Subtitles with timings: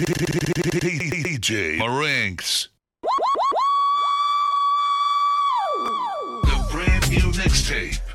[0.00, 2.68] DJ Marinx.
[6.42, 8.09] The brand new mixtape.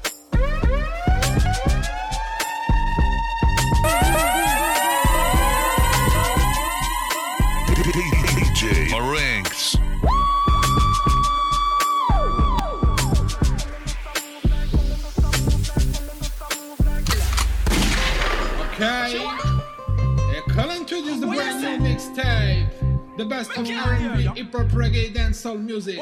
[23.26, 25.97] The best of R&B, hip hop, reggae, dancehall music.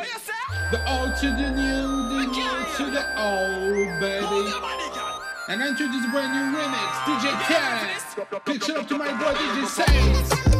[0.71, 4.51] The old to the new, the new to the old, baby.
[5.47, 8.43] And I introduce the brand new remix, DJ Khaled.
[8.43, 10.52] Picture out to my boy DJ Saints.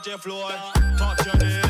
[0.00, 0.50] Touch your floor.
[0.96, 1.69] Touch your knees,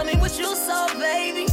[0.00, 1.44] tell me what you saw, baby.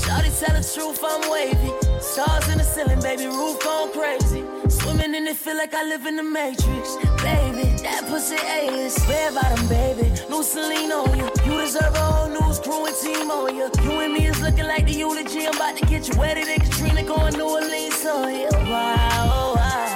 [0.00, 1.72] Shawty tell the truth, I'm wavy.
[2.00, 4.44] Stars in the ceiling, baby, roof gone crazy.
[4.68, 6.96] Swimming in it, feel like I live in the Matrix.
[7.22, 9.08] Baby, that pussy A-list.
[9.08, 10.12] Red bottom, baby.
[10.28, 11.28] New Celine on you.
[11.46, 13.70] You deserve a whole news crew and team on you.
[13.82, 15.46] You and me is looking like the eulogy.
[15.46, 18.48] I'm about to get you wetter than Katrina going New Orleans on you.
[18.52, 19.86] Oh, wow, oh, wow.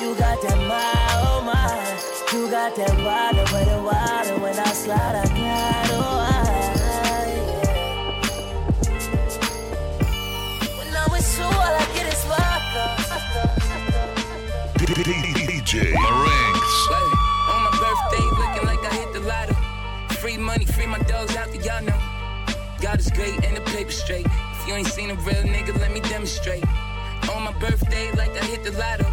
[0.00, 0.92] You got that my,
[1.24, 1.66] oh my.
[2.32, 5.35] You got that water, but the water when I slide, I
[20.98, 21.98] my dogs out the y'all know.
[22.80, 24.26] God is great and the paper straight.
[24.26, 26.64] If you ain't seen a real nigga, let me demonstrate.
[27.34, 29.04] On my birthday, like I hit the lotto.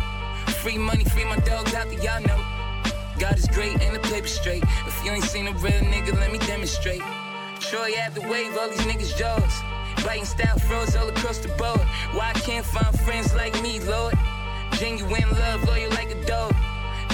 [0.61, 2.39] Free money, free my dogs out the y'all know.
[3.19, 4.63] God is great and the paper straight.
[4.88, 7.01] If you ain't seen a real nigga, let me demonstrate.
[7.59, 9.55] Troy have the wave, all these niggas jaws.
[10.05, 11.81] Biting style froze all across the board.
[12.16, 14.16] Why I can't find friends like me, Lord?
[14.73, 16.53] Genuine love, loyal like a dog.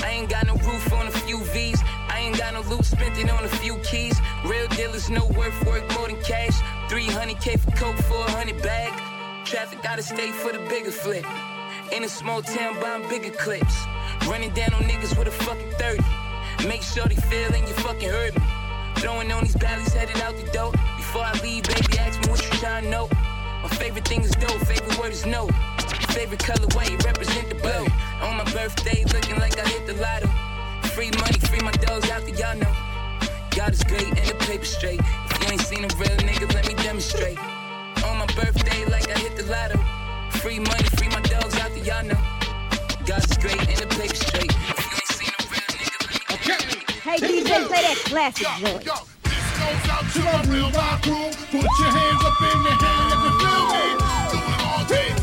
[0.05, 1.81] I ain't got no roof on a few V's.
[2.19, 4.19] I ain't got no loot, spent it on a few keys.
[4.43, 6.59] Real dealers know worth work more than cash.
[6.91, 8.91] 300k for coke, 400 bag.
[9.45, 11.25] Traffic gotta stay for the bigger flip.
[11.93, 13.73] In a small town, buying bigger clips.
[14.27, 16.67] Running down on niggas with a fucking 30.
[16.67, 18.45] Make sure they feel and you fucking heard me.
[18.97, 20.73] Throwing on these baddies headed out the door.
[20.97, 23.07] Before I leave, baby, ask me what you trying to know.
[23.63, 25.47] My favorite thing is dope, favorite word is no.
[26.11, 27.85] Favorite colorway, represent the blow.
[28.27, 30.48] On my birthday, looking like I hit the lotto.
[30.99, 32.75] Free money, free my dogs out the y'all know.
[33.55, 34.99] God is great and the paper straight.
[34.99, 37.39] If you ain't seen a real nigga, let me demonstrate.
[38.03, 39.79] On my birthday, like I hit the lotto.
[40.39, 42.19] Free money, free my dogs out the y'all know.
[43.07, 44.51] God is great and the paper straight.
[44.51, 46.99] If you ain't seen a real nigga, let me demonstrate.
[46.99, 48.83] Hey DJ, play that classic joint.
[48.83, 51.31] This goes out to my real rock crew.
[51.47, 53.87] Put your hands up in the air if you feel me.
[54.35, 55.15] Do it all day,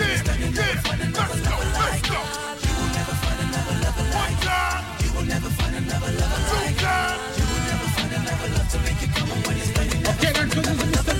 [0.00, 2.20] Let's go, let's go.
[2.64, 3.76] You will never find another
[4.16, 4.84] One time.
[5.04, 7.38] You will never find another like Two times.
[7.38, 11.19] You will never find another love to make you come when you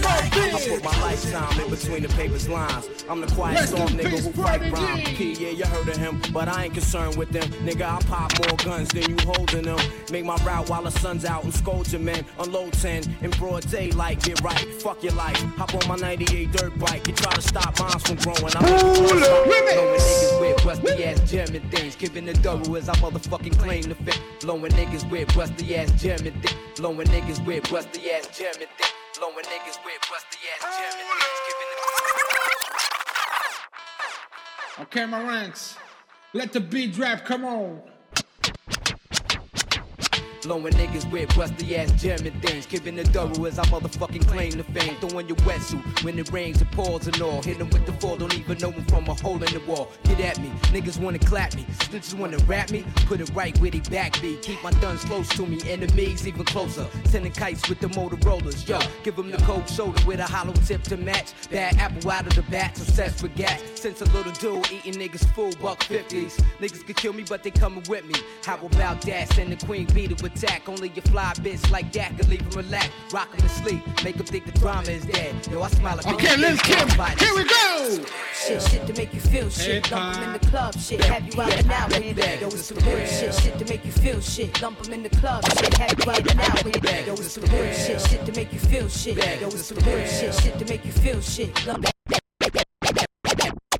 [1.30, 2.88] time in between the papers lines.
[3.08, 5.04] I'm the quiet Rest storm nigga who fight rhyme.
[5.16, 7.48] P, yeah, you heard of him, but I ain't concerned with them.
[7.64, 9.78] Nigga, I pop more guns than you holding them.
[10.10, 12.24] Make my route while the sun's out and scold your men.
[12.38, 14.74] Unload 10 in broad daylight, get right.
[14.82, 15.36] Fuck your life.
[15.56, 17.06] Hop on my 98 dirt bike.
[17.06, 18.56] You try to stop mines from growing.
[18.56, 21.96] I'm Blowing niggas with rusty ass German things.
[21.96, 24.22] Giving the double as I motherfucking claim the fame.
[24.40, 26.56] Blowing niggas with rusty ass German things.
[26.76, 28.99] Blowing niggas with rusty ass German things.
[29.20, 31.40] Blowing niggas with rusty ass German things.
[31.46, 31.70] Giving
[34.76, 35.76] the Okay, my ranks.
[36.32, 37.82] Let the beat drop, come on.
[40.42, 42.64] Blowing niggas with rusty ass German things.
[42.66, 44.96] Giving the double as I motherfucking claim the fame.
[45.00, 47.42] Throwing your wetsuit when it rains, it pours and all.
[47.42, 49.62] Hit 'em with the fall, don't even know know 'em from a hole in the
[49.66, 49.90] wall.
[50.04, 51.66] Get at me, niggas wanna clap me.
[51.78, 54.36] Snitches wanna rap me, put it right where they back be.
[54.42, 56.86] Keep my guns close to me, enemies even closer.
[57.04, 58.68] Sending kites with the Motorola's.
[58.68, 61.32] Yo, give 'em the cold shoulder with a hollow tip to match.
[61.50, 63.60] Bad apple out of the bat, obsessed with gas.
[63.74, 66.36] Since a little dude eating niggas full buck 50s.
[66.60, 68.14] Niggas could kill me, but they coming with me.
[68.44, 69.32] How about that?
[69.32, 70.68] Send the queen bee to attack.
[70.68, 72.88] Only your fly bitch like that can leave him relax.
[73.12, 75.34] Rock him to sleep, make him think the drama is dead.
[75.48, 76.88] Yo, I smile like Okay, Lil Kim,
[77.18, 78.04] here we go.
[78.34, 79.86] Shit, shit to make you feel shit.
[79.86, 81.04] Hip Lump 'em in the club, shit.
[81.04, 82.40] Have you out and out with it.
[82.40, 83.34] Yo, it's the real shit.
[83.34, 84.62] Shit to make you feel shit.
[84.62, 85.74] Lump 'em in the club, shit.
[85.78, 87.06] Have you out and out with it.
[87.06, 88.00] Yo, it's the real shit.
[88.00, 89.16] Shit to make you feel shit.
[89.40, 90.34] Yo, it's the real shit.
[90.34, 91.66] Shit to make you feel shit.
[91.66, 91.86] Lump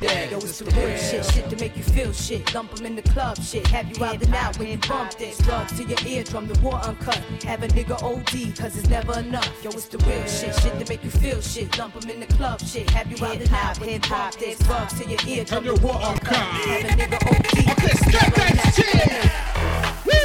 [0.00, 2.55] Yo, it's the real shit, shit to make you feel shit.
[2.55, 3.67] Lump 'em in the club, shit.
[3.67, 5.37] Have you out and out when you bump this.
[5.38, 7.19] Drugs to your eardrum, the war uncut.
[7.44, 9.52] Have a nigga OD, cause it's never enough.
[9.62, 11.76] Yo, it's the real shit, shit to make you feel shit.
[11.79, 12.88] Lump 'em in the club, shit.
[12.91, 14.58] Have you out and out when you bump this.
[14.61, 16.38] Drugs to your eardrum, the war uncut.
[16.38, 19.31] Have a nigga OD, Okay, step that shit.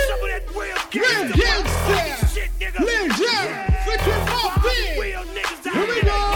[0.07, 2.33] Some of that real Real gangsta gangsta.
[2.33, 2.79] shit, nigga.
[2.79, 3.47] Lil Jon,
[3.83, 5.01] featuring Mobb Deep.
[5.01, 5.23] Real
[5.73, 6.34] Here we go.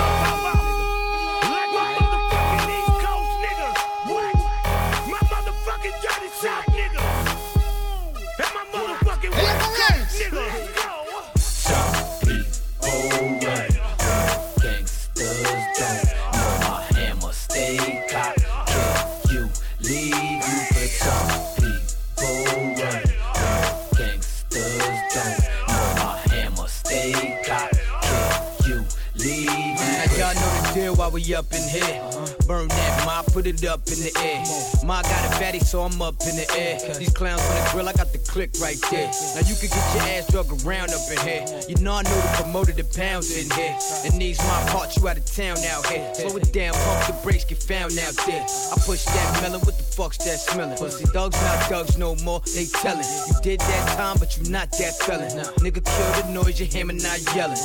[31.34, 32.02] Up in here.
[32.48, 34.44] Burn that ma, put it up in the air.
[34.86, 36.80] Ma got a fatty, so I'm up in the air.
[36.98, 39.12] These clowns on the grill, I got the click right there.
[39.36, 41.46] Now you can get your ass drug around up in here.
[41.68, 43.78] You know I know the promoter, the pounds in here.
[44.06, 46.14] And these my parts, you out of town out here.
[46.16, 48.44] Slow it down, pump the brakes, get found out there.
[48.44, 50.78] I push that melon, what the fuck's that smelling?
[50.78, 53.06] Pussy thugs not thugs no more, they tellin'.
[53.28, 55.30] You did that time, but you not that felon.
[55.60, 57.60] Nigga kill the noise, your hammer not yelling.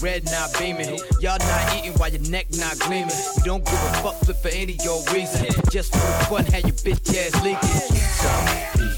[0.00, 0.98] Infrared not beaming.
[1.20, 3.10] Y'all not eating while your neck not gleaming.
[3.36, 5.46] You don't give a fuck flip for any your reason.
[5.70, 8.89] Just for fun, how your bitch ass leaking.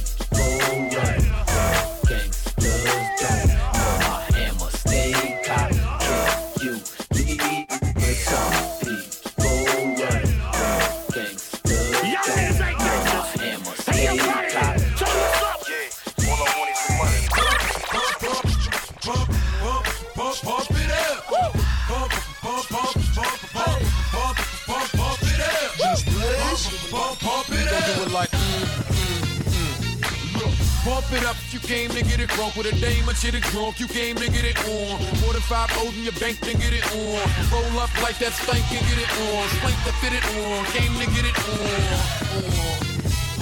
[31.52, 33.78] If you came to get it crunk with a dame or shit it drunk.
[33.78, 34.96] You came to get it on.
[35.20, 37.20] More than five O's in your bank to get it on.
[37.52, 39.44] Roll up like that stank and get it on.
[39.60, 40.64] Spank to fit it on.
[40.72, 41.60] Came to get it on.
[41.60, 42.72] on.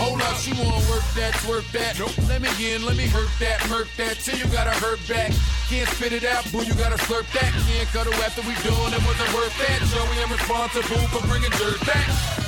[0.00, 1.98] Hold up, she wanna work that, twerk that.
[1.98, 2.16] Nope.
[2.26, 4.18] Let me in, let me hurt that, murk that.
[4.18, 5.30] Till you gotta hurt back.
[5.68, 7.52] Can't spit it out, boo, you gotta slurp that.
[7.68, 9.78] Can't cut cuddle after we done, it wasn't worth that.
[9.86, 12.39] So we am responsible for bringing dirt back.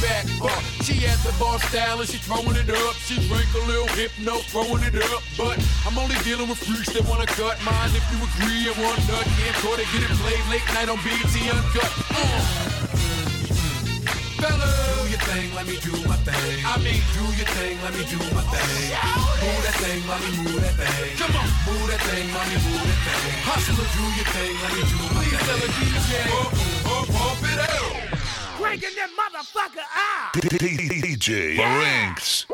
[0.00, 0.62] Back up?
[0.82, 2.94] She at the bar style and she throwing it up.
[3.04, 5.22] She drink a little hypno, throwing it up.
[5.36, 7.92] But I'm only dealing with freaks that wanna cut mine.
[7.92, 10.96] If you agree, and want nut can't court it, get it played late night on
[11.04, 11.20] BET
[11.52, 11.92] Uncut.
[12.16, 12.70] Uh.
[14.40, 16.64] Fellas, do your thing, let me do my thing.
[16.64, 18.88] I mean, do your thing, let me do my thing.
[19.44, 21.12] Move that thing, let me move that thing.
[21.20, 23.36] Come on, move that thing, let me move that thing.
[23.44, 25.28] Hustler, do your thing, let me do my thing.
[25.28, 26.48] Please tell a DJ, pump,
[26.88, 28.10] pump, pump it out.
[28.56, 30.30] Cranking that motherfucker ah!
[30.34, 30.34] out.
[30.36, 32.46] DJ Marinks.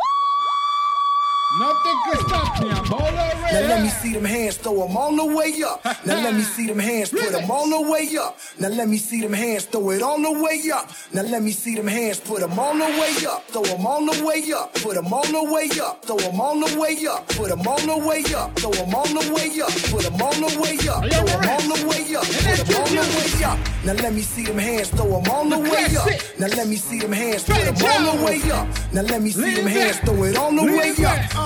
[1.58, 2.70] Nothing can stop me.
[2.70, 3.54] I'm all already.
[3.54, 5.84] Now let me see them hands, throw them all the way up.
[6.04, 8.38] Now let me see them hands, put them all the way up.
[8.60, 10.90] Now let me see them hands, throw it all the way up.
[11.14, 13.46] Now let me see them hands, put them all the way up.
[13.48, 16.04] Throw them all the way up, put them all the way up.
[16.04, 18.58] Throw them all the way up, put them all the way up.
[18.58, 21.04] Throw them all the way up, put them all the way up.
[21.08, 23.58] Throw them all the way up, put them all all the way up.
[23.84, 26.08] Now let me see them hands, throw them all the way up.
[26.38, 28.66] Now let me see them hands, put them all the way up.
[28.92, 31.45] Now let me see them hands, throw it all the way up.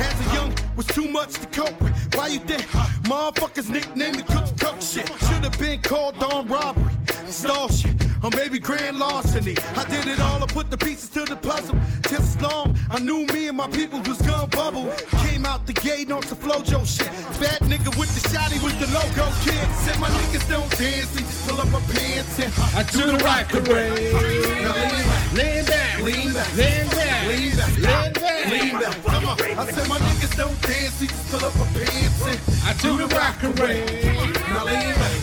[0.00, 1.94] As a young, was too much to cope with.
[2.14, 2.62] Why you think
[3.04, 5.06] motherfuckers nicknamed me Cook Cook shit?
[5.26, 6.92] Should've been called on robbery,
[7.28, 9.56] stall shit, or maybe grand larceny.
[9.76, 11.76] I did it all, I put the pieces to the puzzle.
[12.10, 14.90] As long, I knew me and my people was gonna bubble.
[15.26, 17.06] Came out the gate on some Flo-Jo shit.
[17.38, 19.66] Bad nigga with the shotty with the logo kid.
[19.84, 23.24] Said my niggas don't dance, they just pull up my pants and I do the
[23.24, 23.90] rock away.
[25.32, 26.00] Lean back.
[26.00, 26.56] Lean back.
[26.56, 27.26] Lean back.
[27.28, 27.76] Lean back.
[27.76, 28.50] Lean back.
[28.50, 29.04] Lean back.
[29.04, 29.40] Come on.
[29.40, 32.96] I said my niggas don't dance, they just pull up my pants and I do
[32.96, 33.82] the rock away.
[34.48, 35.14] Now lean back.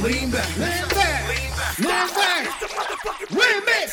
[0.00, 0.56] Lean back.
[0.58, 1.28] Lean back.
[1.28, 1.78] Lean back.
[1.78, 2.46] Lean back.
[3.34, 3.88] Remix.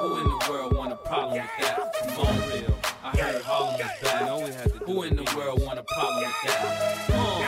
[0.00, 1.94] Who in the world want a problem with that?
[2.00, 2.76] Come on, real.
[3.02, 4.26] I heard Harlem is back.
[4.26, 7.06] Know we had to Who in the world want a problem with that?
[7.06, 7.40] Come on.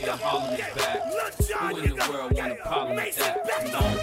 [0.00, 0.96] Yeah, Harlem is back.
[1.60, 3.34] Who in the world want a problem with that?
[3.60, 3.98] Come on.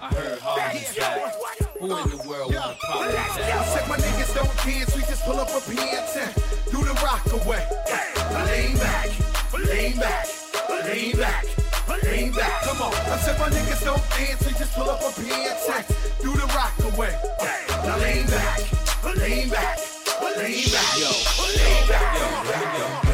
[0.00, 1.69] I heard Harlem is back.
[1.80, 3.64] Who in the world want a problem with I that?
[3.72, 6.34] said my niggas don't dance, we just pull up our pants and
[6.68, 7.64] do the rock away.
[8.28, 9.08] Now lean back,
[9.56, 10.26] lean back,
[10.84, 11.44] lean back,
[12.04, 12.62] lean back.
[12.64, 12.92] Come on.
[12.92, 15.86] I said my niggas don't dance, we just pull up our pants and
[16.20, 17.16] do the rock away.
[17.82, 18.60] Now lean back,
[19.16, 19.78] lean back,
[20.36, 21.08] lean back, yo,
[21.48, 22.20] lean back.
[22.20, 23.09] Twenty-six times,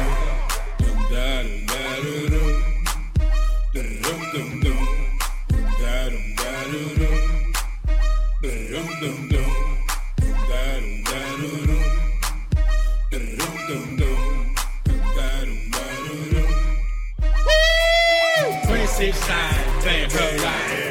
[20.11, 20.77] her line.
[20.77, 20.86] One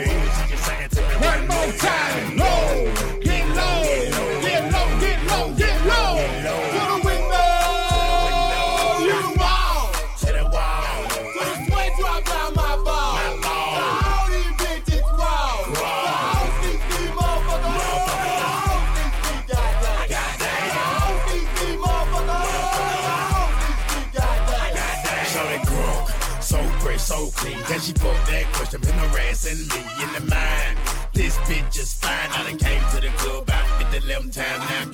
[29.46, 30.76] Me in the mind.
[31.14, 32.30] This bitch is fine.
[32.32, 34.58] I done came to the club I about 50 11 times.
[34.68, 34.85] Now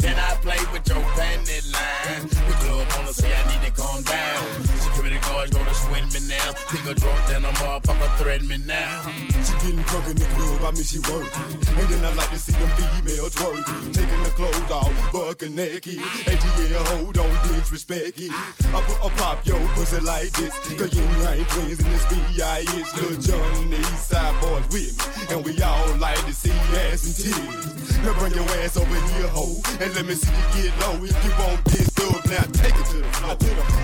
[6.83, 9.03] Nigga drunk, then a motherfucker threaten me now.
[9.47, 11.31] She getting drunk in the club, I mean she working.
[11.79, 13.95] And then I like to see them females twerking.
[13.95, 15.99] Taking the clothes off, bucking naked.
[15.99, 18.33] ATL, hold on, disrespect it.
[18.33, 20.59] I put a pop yo pussy like this.
[20.75, 22.67] Cause you ain't twins in this B.I.H.
[22.67, 25.37] Lil Jon and the East Side boys with me.
[25.37, 26.51] And we all like to see
[26.91, 28.03] ass and titties.
[28.03, 29.55] Now bring your ass over here, ho.
[29.79, 30.99] And let me see you get low.
[30.99, 33.37] If you want this dub, now take it to the floor.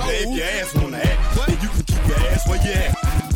[0.03, 3.28] Now if your ass wanna act, then you can your ass where you at.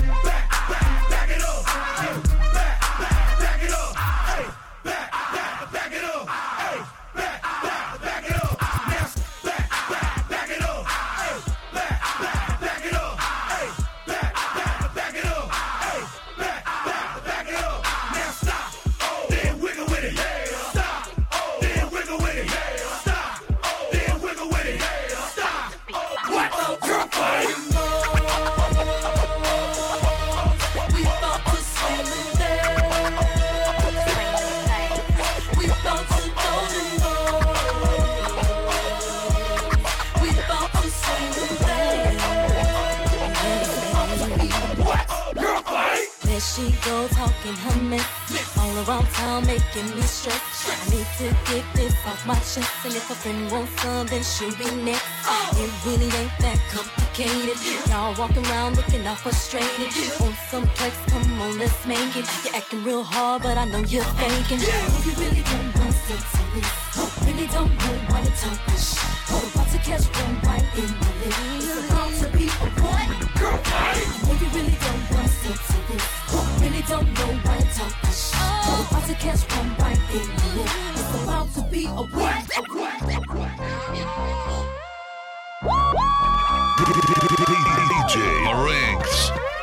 [48.89, 50.43] Around town making me stress.
[50.69, 54.23] I need to get this off my chest, and if a friend wants some, then
[54.23, 55.05] she'll be next.
[55.59, 57.59] It really ain't that complicated.
[57.89, 59.91] Y'all walking around looking all frustrated.
[60.23, 62.27] On some flex, come on, let's make it.
[62.45, 64.59] You're acting real hard, but I know you're faking.
[64.61, 68.77] If you really don't want sex on oh, this, really don't know why you're talking
[68.77, 69.02] shit.
[88.13, 89.62] DJ Marinks.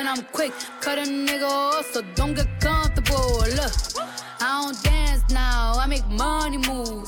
[0.00, 3.40] And I'm quick, cut a nigga off, so don't get comfortable.
[3.58, 3.72] Look,
[4.40, 7.06] I don't dance now, I make money move.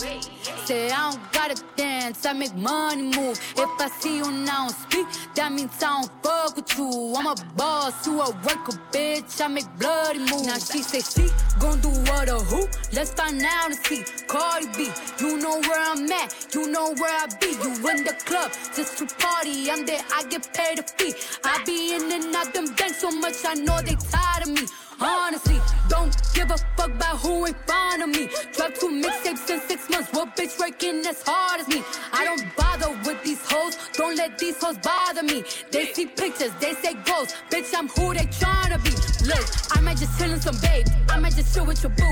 [0.66, 3.40] Say I don't gotta dance, I make money move.
[3.56, 7.14] If I see you now speak, that means I don't fuck with you.
[7.16, 9.40] I'm a boss, you a worker, bitch.
[9.40, 10.46] I make bloody moves.
[10.46, 11.88] Now she say she gon' do
[12.22, 12.68] what or who?
[12.92, 14.04] Let's find out and see.
[14.26, 17.48] Cardi B, you know where I'm at, you know where I be.
[17.48, 19.70] You in the club just to party.
[19.70, 21.14] I'm there, I get paid a fee.
[21.44, 24.66] I be in and out them banks so much, I know they tired of me.
[25.00, 25.58] Honestly,
[25.88, 28.28] don't give a fuck about who in front of me.
[28.52, 30.12] Drop two mixtapes in six months.
[30.12, 31.82] What bitch working as hard as me?
[32.12, 33.76] I don't bother with these hoes.
[33.94, 35.42] Don't let these hoes bother me.
[35.72, 37.34] They see pictures, they say ghosts.
[37.50, 38.92] Bitch, I'm who they tryna be.
[39.26, 39.44] Look,
[39.76, 40.86] I might just chill in some babe.
[41.08, 42.11] I might just chill with your boo.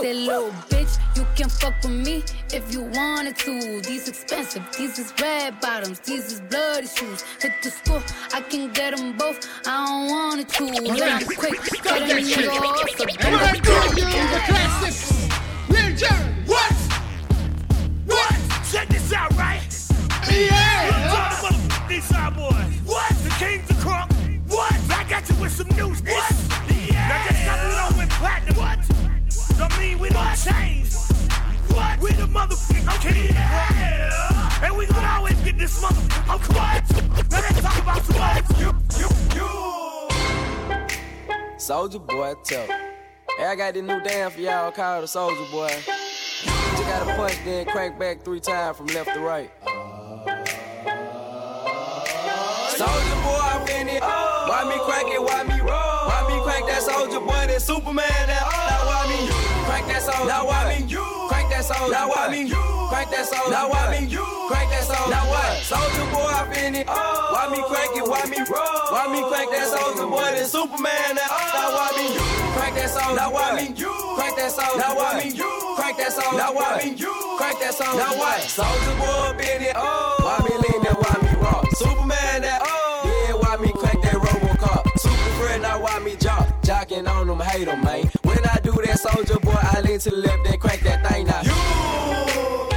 [0.00, 0.14] a bill.
[0.14, 3.80] Say little bitch, you can fuck with me if you wanted to.
[3.82, 7.22] These expensive, these is red bottoms, these is bloody shoes.
[7.40, 9.46] Hit the school, I can get them both.
[9.66, 10.78] I don't wanna choose.
[10.78, 12.50] And I'm quick, cut a that shit.
[12.50, 12.90] nigga off.
[12.96, 13.62] So And don't I get
[13.96, 15.28] give you the classics.
[15.68, 16.34] Lil Jon.
[16.46, 16.72] What?
[18.06, 18.36] What?
[18.72, 19.60] Check this out, right?
[20.30, 20.86] Yeah.
[21.10, 22.80] Look, motherfucking East Side boys.
[22.84, 23.10] What?
[23.24, 24.10] The Kings of Crunk.
[24.48, 24.74] What?
[24.90, 26.02] I got you with some news.
[26.02, 26.49] What?
[29.60, 30.94] Don't mean we don't change.
[31.68, 32.00] What?
[32.00, 33.34] We the motherfucking king.
[33.34, 34.64] Yeah.
[34.64, 36.90] And we gonna always get this motherfucking what?
[37.30, 38.58] Now let's talk about some others.
[38.58, 39.48] You, you, you.
[41.58, 42.66] Soldier boy, tell.
[43.36, 45.68] Hey, I got this new dance for y'all called the Soldier Boy.
[45.68, 45.82] You
[46.46, 49.50] just gotta punch, then crank back three times from left to right.
[52.78, 54.00] Soldier boy, I'm in it.
[54.00, 55.20] Why me crank it?
[55.22, 55.68] Why me roll?
[55.68, 57.46] Why me crank that soldier boy?
[57.46, 57.98] That Superman?
[57.98, 58.39] That now why me
[60.20, 60.32] soldier?
[60.32, 60.86] Now why me
[61.28, 61.92] crank that soldier?
[61.92, 63.50] Now why me crank that soldier?
[63.50, 64.06] Now why me
[64.48, 65.10] crank that soldier?
[65.10, 65.62] Now what?
[65.62, 66.86] Soldier boy, I'm in it.
[66.86, 68.04] Why me crank it?
[68.04, 68.84] Why me roll?
[68.92, 70.30] Why me crank that soldier boy?
[70.36, 71.14] That Superman?
[71.16, 72.06] That now why me
[72.56, 73.16] crank that soldier?
[73.16, 74.78] Now why me crank that soldier?
[74.78, 75.28] Now why me
[75.76, 76.36] crank that soldier?
[76.36, 76.88] Now why me
[77.38, 77.98] crank that soldier?
[77.98, 78.40] Now what?
[78.44, 79.76] Soldier boy, up in it.
[79.76, 80.96] Why me lean that?
[81.00, 81.64] Why me rock?
[81.76, 82.42] Superman?
[82.42, 84.84] That yeah, why me crank that Robocop?
[84.98, 86.46] Super friend, now why me jock?
[86.62, 88.19] Jocking on them, hate them, man.
[88.70, 91.26] When I do that soldier boy, I lean to the left, then crank that thing
[91.26, 91.42] now.
[91.42, 91.50] You,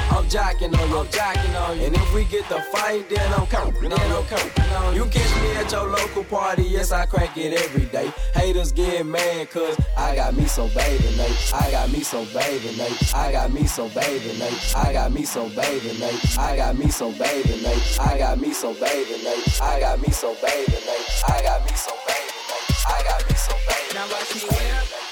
[0.10, 1.86] I'm jocking on you, I'm jocking on you.
[1.86, 4.96] And if we get the fight, then I'm coming, then I'm coming.
[4.96, 8.12] You catch me at your local party, yes, I crank it every day.
[8.34, 11.54] Haters get mad, cause I got me so bathing, Nate.
[11.54, 13.16] I got me so bathing, Nate.
[13.16, 14.76] I got me so bathing, Nate.
[14.76, 16.40] I got me so bathing, Nate.
[16.40, 18.00] I got me so bathing, Nate.
[18.00, 19.62] I got me so bathing, Nate.
[19.62, 21.24] I got me so bathing, Nate.
[21.30, 22.84] I got me so bathing, Nate.
[22.88, 23.94] I got me so bathing.
[23.94, 25.03] Now watch me whip.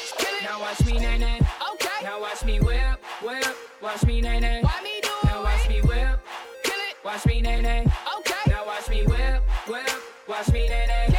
[0.72, 1.40] Now watch me nay nay.
[1.74, 1.90] Okay.
[2.02, 3.58] Now watch me whip, whip.
[3.82, 4.62] Watch me nay nay.
[4.64, 5.26] Why me do it?
[5.26, 6.20] Now watch me whip.
[6.64, 6.96] Kill it.
[7.04, 7.86] Watch me nay nay.
[8.20, 8.36] Okay.
[8.48, 9.92] Now watch me whip, whip.
[10.30, 11.11] Watch me nay nay.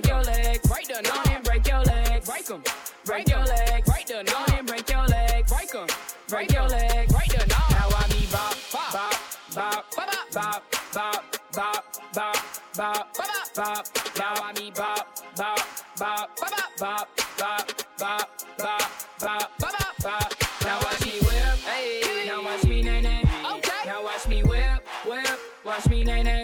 [0.00, 0.68] Break your legs.
[0.68, 1.02] Break them.
[1.04, 2.26] Go and break your legs.
[2.26, 2.62] Break 'em.
[3.04, 3.90] Break your legs.
[3.90, 4.24] Break them.
[4.24, 5.52] Go and break your legs.
[5.52, 5.86] Break 'em.
[6.28, 7.12] Break your legs.
[7.12, 7.48] Break them.
[7.48, 8.92] Now I me bop, bop,
[9.54, 10.62] bop, bop, bop,
[10.94, 11.84] bop, bop,
[12.14, 12.34] bop,
[12.76, 13.86] bop, bop, bop.
[14.16, 15.58] Now I me bop, bop,
[15.98, 17.08] bop, bop, bop,
[17.38, 18.88] bop, bop, bop,
[19.20, 20.34] bop, bop, bop.
[20.64, 22.26] Now watch me whip, hey.
[22.26, 23.22] Now watch me nay nay.
[23.52, 23.82] Okay.
[23.84, 25.38] Now watch me whip, whip.
[25.64, 26.39] Watch me nay nay.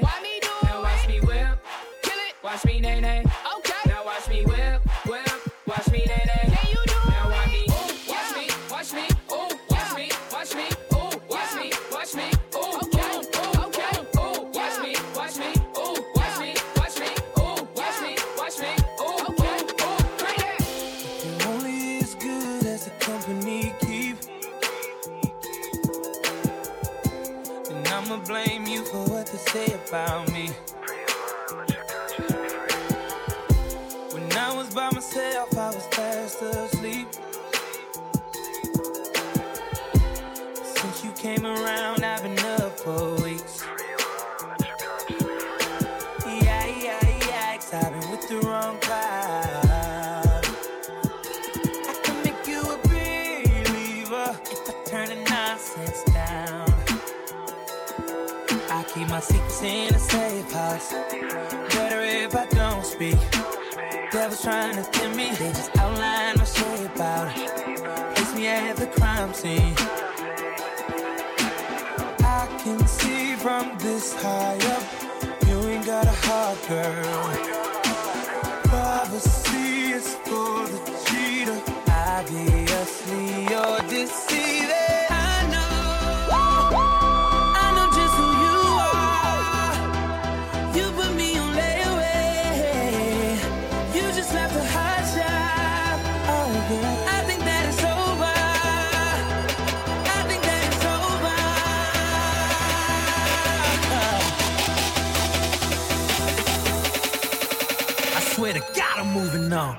[108.37, 109.79] Swear to God, I'm moving on.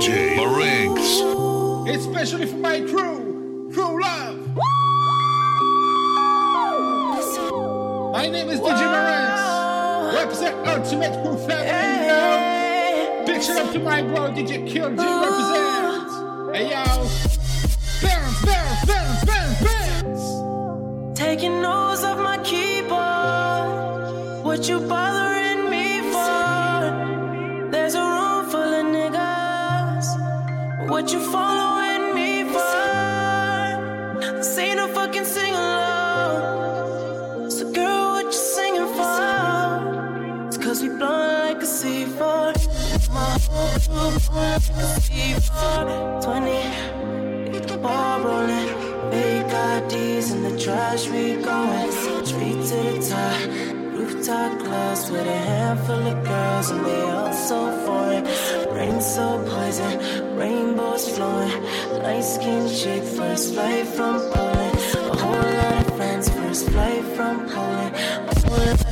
[0.00, 1.20] DJ Marinx.
[1.94, 4.38] especially for my crew, Crew Love.
[8.10, 9.40] My name is DJ Marinx.
[10.14, 13.26] Represent Ultimate Crew Family.
[13.26, 15.20] Big shout out to my bro DJ Kill G oh.
[15.28, 16.08] represent.
[16.56, 16.82] Hey yo.
[18.02, 19.60] bounce, bounce, bounce, bounce,
[20.02, 20.24] bounce.
[21.18, 24.44] Taking notes off my keyboard.
[24.46, 24.99] What you bothering
[31.10, 34.20] What you following me for?
[34.36, 37.50] This ain't no fucking sing along.
[37.50, 40.46] So girl, what you singing for?
[40.46, 43.10] It's cause we blowing like a C4.
[43.10, 46.22] My whole crew like a C4.
[46.22, 48.68] 20, get the ball rolling.
[49.10, 53.40] Big IDs in the trash, we going straight to the top.
[53.98, 58.24] Rooftop clubs with a handful of girls, and they all so foreign.
[58.72, 59.98] Rain so poison,
[60.40, 61.52] rainbows flowing.
[62.02, 64.78] Light skinned chick, first flight from Poland.
[65.12, 68.89] A whole lot of friends, first flight from Poland.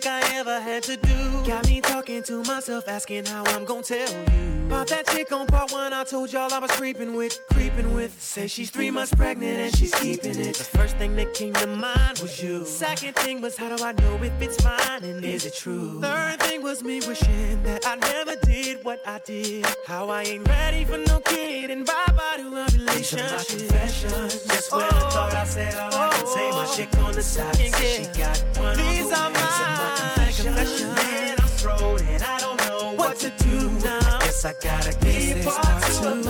[0.00, 1.44] Think I ever had to do.
[1.46, 4.56] Got me talking to myself, asking how I'm gonna tell you.
[4.66, 8.20] About that chick on part one, I told y'all I was creeping with, creeping with.
[8.20, 10.56] Say she's three months pregnant and she's keeping it.
[10.56, 12.64] The first thing that came to mind was you.
[12.64, 16.00] Second thing was how do I know if it's fine and is it true?
[16.00, 19.64] Third thing was me wishing that I never did what I did.
[19.86, 23.28] How I ain't ready for no kid and bye bye to a relationship.
[23.28, 27.54] Just when I thought I said all I can say, my chick on the side
[27.54, 33.30] said she got one These are my Man, I'm and I don't know what to
[33.38, 34.18] do now.
[34.20, 36.26] Guess I gotta keep part confessions.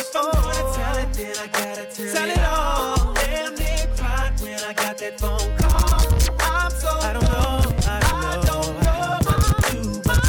[0.00, 3.14] If I'm gonna tell it, then I gotta tell, it all.
[3.14, 5.94] Damn near cried when I got that phone call.
[6.40, 8.00] I'm I don't know, I
[8.44, 9.18] don't know.
[9.24, 10.24] what to do, but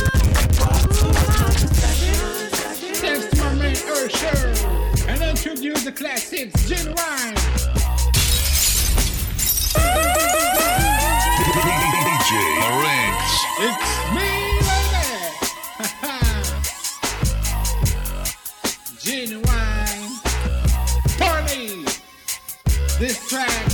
[23.16, 23.68] This track.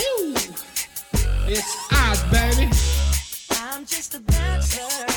[0.00, 0.34] Ooh.
[1.48, 2.70] It's odd, baby.
[3.52, 5.13] I'm just a dancer.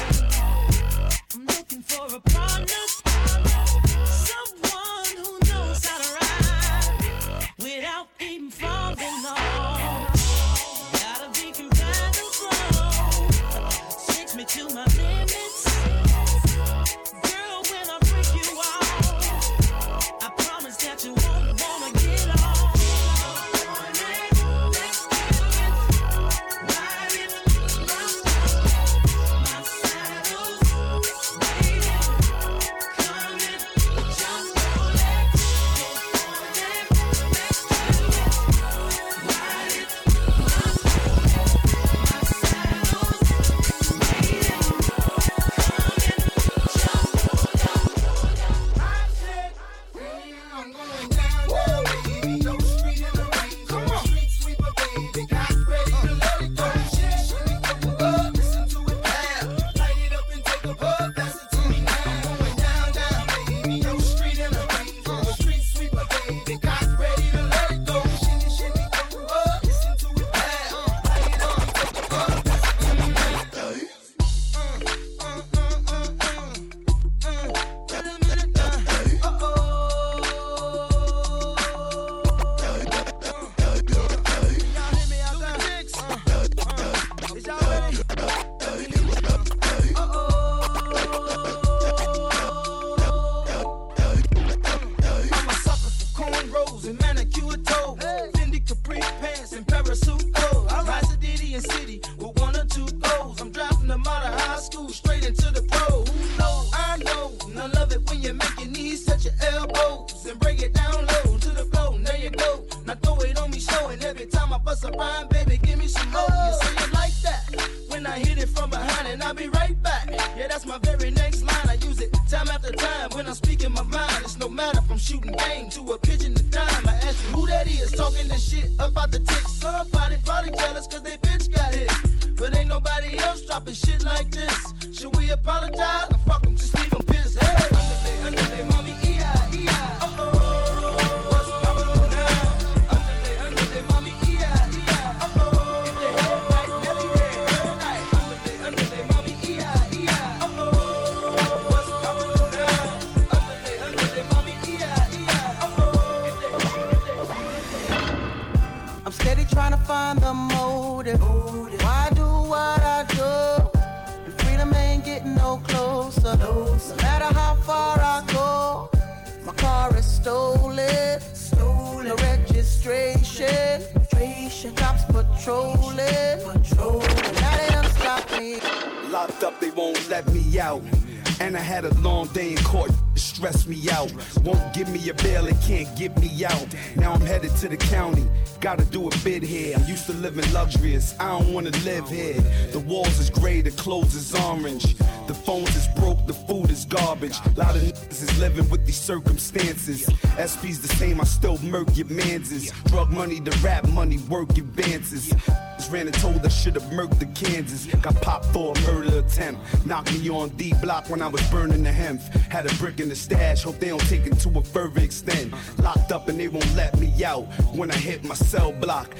[190.67, 192.41] Luxurious, I don't wanna live here.
[192.71, 194.97] The walls is gray, the clothes is orange.
[195.27, 197.37] The phones is broke, the food is garbage.
[197.45, 200.05] A lot of niggas is living with these circumstances.
[200.37, 202.71] SP's the same, I still murk your manses.
[202.85, 205.33] Drug money, the rap money, work advances.
[205.77, 207.85] Just ran and told I should've murked the Kansas.
[208.01, 209.61] Got popped for a murder attempt.
[209.85, 212.21] Knocked me on D block when I was burning the hemp.
[212.49, 215.53] Had a brick in the stash, hope they don't take it to a further extent.
[215.77, 217.45] Locked up and they won't let me out.
[217.75, 219.13] When I hit my cell block,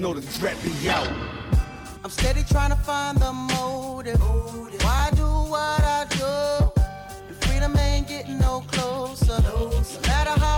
[0.00, 1.06] know the threat be out.
[2.02, 4.18] I'm steady trying to find the motive.
[4.82, 6.80] Why do what I do?
[7.28, 9.38] And freedom ain't getting no closer.
[9.42, 9.68] No
[10.06, 10.49] matter how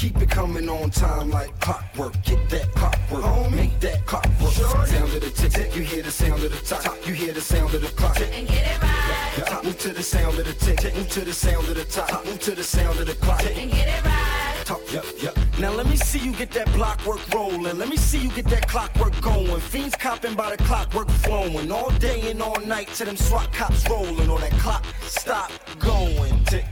[0.00, 2.14] Keep it coming on time like clockwork.
[2.22, 3.50] Get that clockwork.
[3.50, 4.52] Make that clockwork.
[4.52, 5.76] Sound of the tick tick.
[5.76, 7.06] You hear the sound of the top.
[7.06, 8.18] You hear the sound of the clock.
[8.18, 9.62] And get it right.
[9.62, 10.96] Move to the sound of the tick tick.
[10.96, 12.24] Move to the sound of the top.
[12.24, 13.44] Move to the sound of the clock.
[13.44, 14.64] And get it right.
[14.64, 15.36] Talk, yep, yep.
[15.58, 17.76] Now let me see you get that blockwork rolling.
[17.76, 19.60] Let me see you get that clockwork going.
[19.60, 21.70] Fiends copping by the clockwork flowing.
[21.70, 24.30] All day and all night till them SWAT cops rolling.
[24.30, 26.42] Or that clock stop going.
[26.44, 26.64] Tick,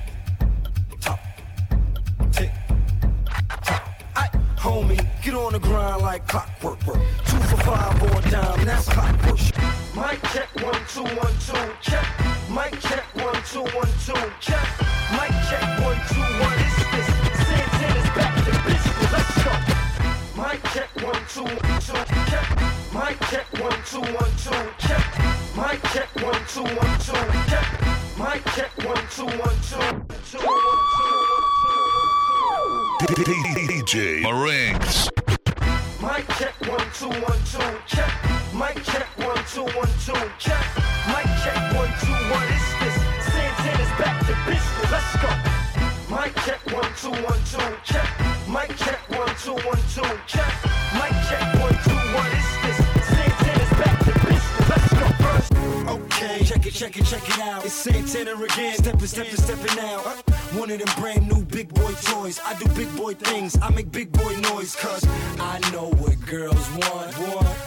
[4.59, 6.85] homie, get on the grind like clockwork.
[6.87, 7.01] work.
[7.27, 9.39] Two for five or dime, that's clockwork.
[9.95, 12.07] Mic check one two one two check.
[12.51, 14.67] Mic check one two one two check.
[15.15, 16.59] Mic check one two one.
[16.59, 17.09] It's this.
[17.49, 19.13] Santana's back to business.
[19.15, 19.53] Let's go.
[20.43, 22.47] Mic check one two one two check.
[22.93, 25.05] Mic check one two one two check.
[25.57, 27.67] Mic check one two one two check.
[28.19, 30.19] Mic check one two one two.
[30.31, 30.98] Two, one,
[32.99, 35.09] DJ Marinx.
[36.03, 38.11] Mic check one two one two check.
[38.53, 40.65] Mic check one two one two check.
[41.07, 42.49] Mic check one two one.
[42.51, 42.97] It's this.
[43.31, 44.91] Santana's back to business.
[44.91, 45.31] Let's go.
[46.13, 48.09] Mic check one two one two check.
[48.49, 50.53] Mic check one two one two check.
[50.95, 51.58] Mic check
[55.89, 57.65] Okay, check it, check it, check it out.
[57.65, 58.77] It's Santana again.
[58.77, 60.05] Stepping, stepping, stepping out.
[60.53, 62.39] One of them brand new big boy toys.
[62.45, 63.57] I do big boy things.
[63.63, 64.77] I make big boy noise.
[64.77, 65.03] Cause
[65.41, 67.17] I know what girls want.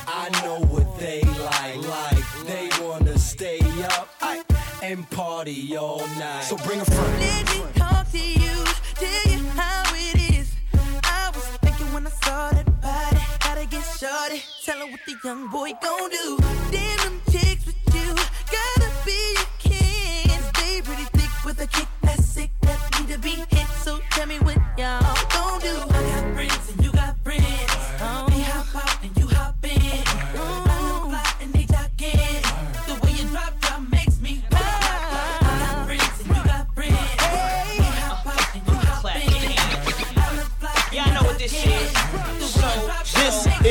[0.07, 1.77] I know what they like.
[1.77, 3.59] Like they wanna stay
[3.97, 4.07] up
[4.83, 6.43] and party all night.
[6.43, 7.19] So bring a friend.
[7.19, 8.63] Let me talk to you,
[8.95, 10.53] tell you how it is.
[11.03, 14.43] I was thinking when I saw that body, gotta get shorty.
[14.63, 16.37] Tell her what the young boy gon' do.
[16.71, 17.21] Damn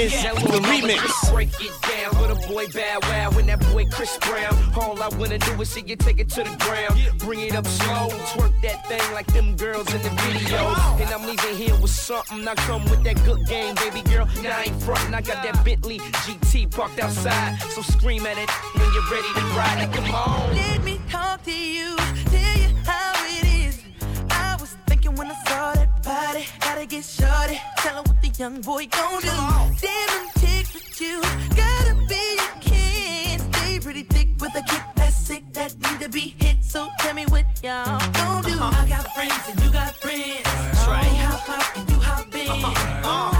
[0.01, 0.11] in.
[0.11, 0.41] Yeah, I know what this is.
[0.41, 1.33] So This is the remix.
[1.33, 4.55] Break it down down with a boy Bow Wow and that boy Chris Brown.
[4.77, 6.95] All I wanna do is see you take it to the ground.
[7.19, 11.01] Bring it up slow, twerk that thing like them girls in the videos.
[11.01, 12.47] And I'm leaving here with something.
[12.47, 14.27] I come with that good game, baby girl.
[14.43, 15.15] Now I ain't frontin'.
[15.15, 17.59] I got that Bentley GT parked outside.
[17.71, 19.93] So scream at it when you're ready to ride it.
[19.93, 20.55] Come on.
[20.55, 23.83] Let me talk to you, tell you how it is.
[24.31, 27.59] I was thinking when I saw that body, gotta get shorty.
[27.83, 29.37] Tell her what the young boy gon' do.
[29.85, 31.21] Damn them chicks with you,
[31.63, 33.41] gotta be a kid.
[33.51, 36.57] Stay pretty thick with a kick that's sick that need to be hit.
[36.65, 38.57] So tell me what y'all gon' do.
[38.61, 40.43] I got friends and you got friends.
[40.43, 41.05] That's right.
[41.05, 42.51] They hop out and you hop in.
[42.51, 43.40] I look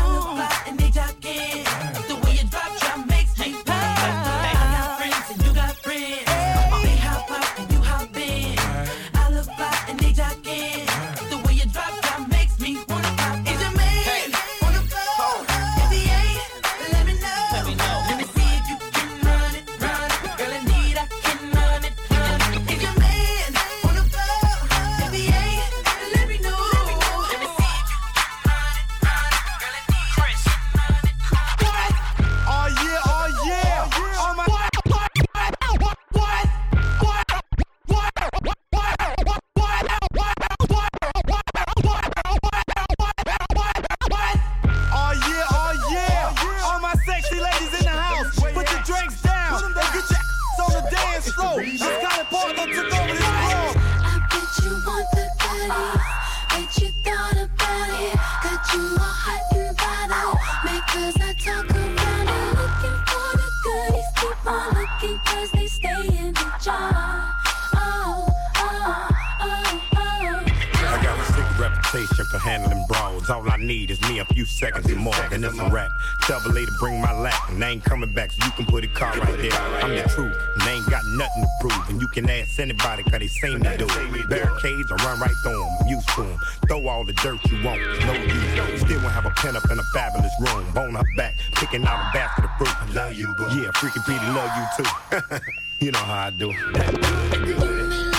[77.71, 79.53] ain't coming back, so you can put a car right there.
[79.83, 83.03] I'm the truth, and they ain't got nothing to prove, and you can ask anybody,
[83.05, 84.29] cause they seen me do it.
[84.29, 86.39] Barricades, I run right through them, I'm used to them.
[86.69, 88.81] Throw all the dirt you want, no use.
[88.81, 90.67] Still won't have a pen up in a fabulous room.
[90.75, 92.75] Bone her back, picking out a basket of fruit.
[92.83, 93.45] I love you, boo.
[93.51, 95.41] Yeah, freaking Petey love you too.
[95.87, 98.10] you know how I do.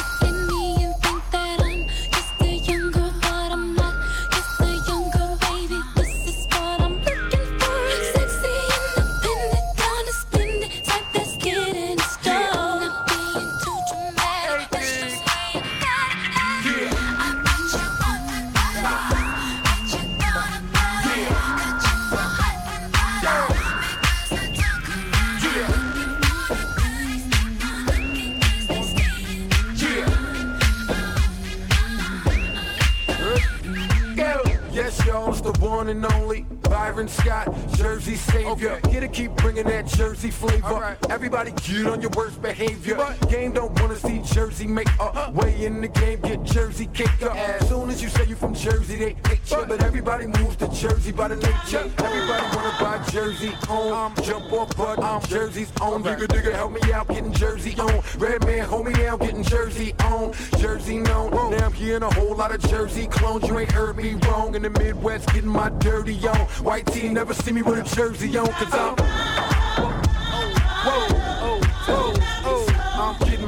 [41.42, 43.18] Everybody get on your worst behavior.
[43.28, 45.34] Game don't wanna see Jersey make up.
[45.34, 47.36] Way in the game, get Jersey kicked up.
[47.36, 49.66] As soon as you say you from Jersey, they hate you.
[49.68, 51.90] But everybody moves to Jersey by the nature.
[51.98, 54.14] Everybody wanna buy Jersey on.
[54.22, 56.04] Jump off, but I'm Jersey's own.
[56.04, 58.04] Digga, digga, help me out, getting Jersey on.
[58.20, 60.34] Redman, hold me down, getting Jersey on.
[60.60, 61.32] Jersey known.
[61.32, 63.48] Now I'm hearing a whole lot of Jersey clones.
[63.48, 64.54] You ain't heard me wrong.
[64.54, 66.38] In the Midwest, getting my dirty on.
[66.64, 69.51] White team never see me with a jersey on, cause I'm.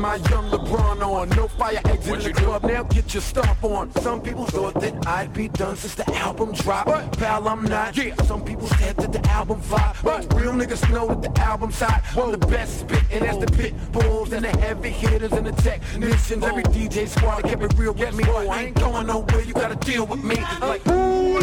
[0.03, 1.29] My young LeBron on.
[1.29, 2.63] No fire exit in the club.
[2.63, 3.89] Now get your stomp on.
[4.01, 6.87] Some people thought that I'd be done since the album dropped.
[6.87, 7.95] But pal, I'm not.
[7.95, 8.13] Yeah.
[8.23, 9.95] Some people said that the album flop.
[10.03, 12.03] But real niggas know that the album's hot.
[12.17, 15.53] I'm the best spit, and that's the pit bulls and the heavy hitters and the
[15.53, 16.43] technicians.
[16.43, 18.25] Every DJ squad kept it real with me.
[18.27, 19.41] Oh, I ain't going nowhere.
[19.41, 20.35] You gotta deal with me.
[20.59, 21.39] Like, ooh,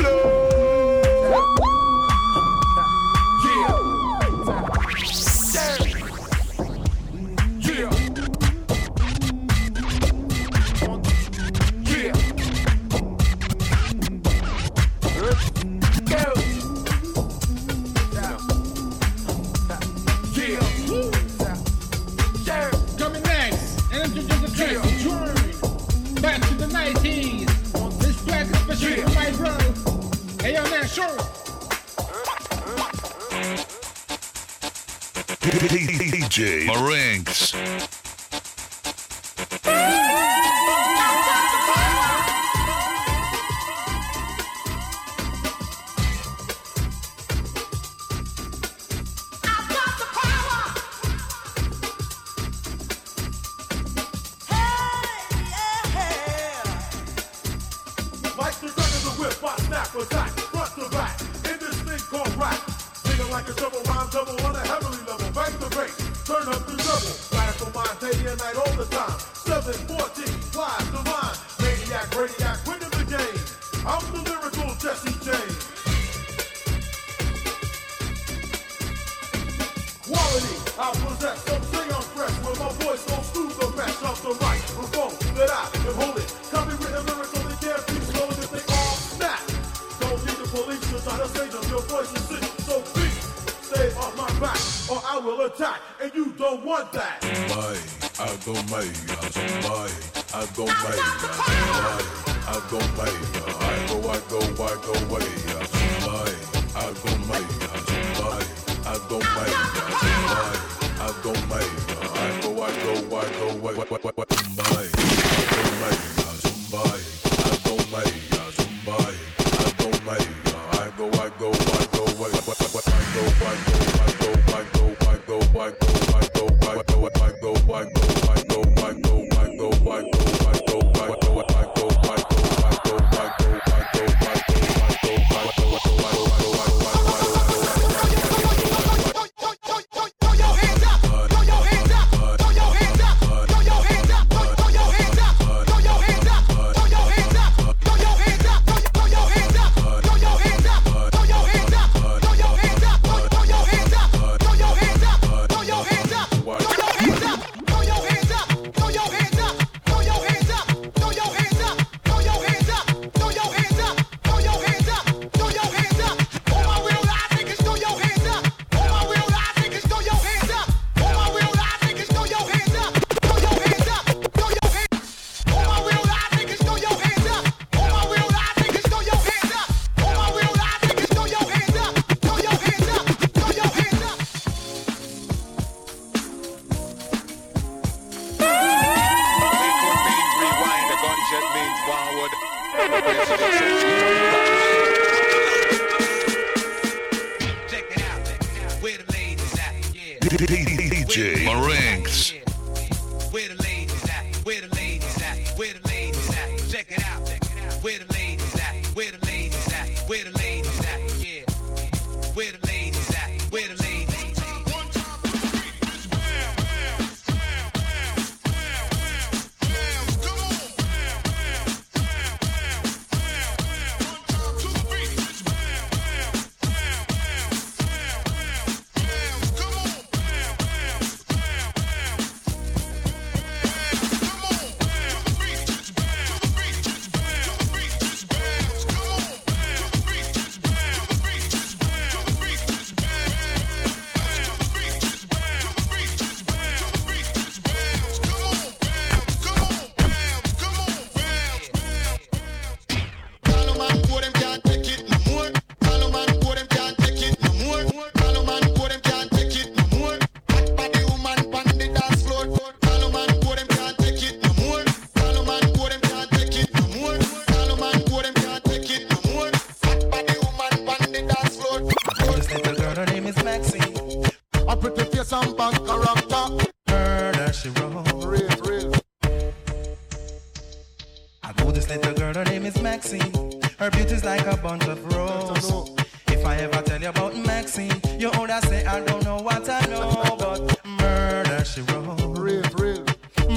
[281.50, 283.32] I know this little girl, her name is Maxine.
[283.80, 285.90] Her beauty's like a bunch of roses.
[286.28, 289.84] If I ever tell you about Maxine, you would say I don't know what I
[289.86, 292.38] know, but murder she wrote.
[292.38, 293.04] Real, real.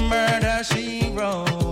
[0.08, 1.63] Murder she wrote.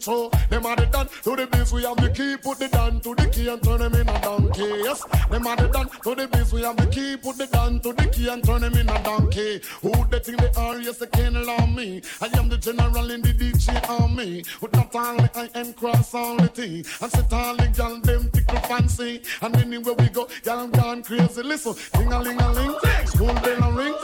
[0.00, 1.72] So them are the done to the biz.
[1.72, 4.20] We have the key, put the down to the key and turn them in a
[4.20, 4.62] donkey.
[4.84, 6.52] Yes, them are the done to the biz.
[6.52, 9.02] We have the key, put the down to the key and turn them in a
[9.02, 9.60] donkey.
[9.82, 10.78] Who they think they are?
[10.78, 12.02] Yes, they can't allow me.
[12.20, 14.44] I am the general in the DJ army.
[14.60, 16.84] With not only I am cross all the T.
[17.00, 19.22] And sit all the gal them tickle fancy.
[19.42, 21.42] And anywhere we go, gal gone crazy.
[21.42, 22.74] Listen, ding a ling a ling,
[23.06, 23.94] school bell a ring,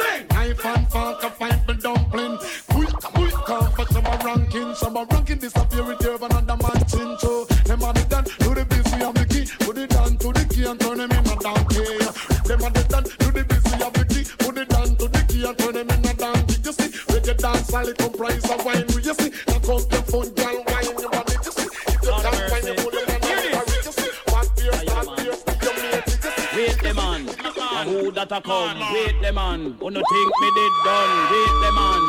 [28.52, 28.92] come?
[28.92, 31.12] Wait the man, who no think me did done?
[31.32, 32.02] Wait the man,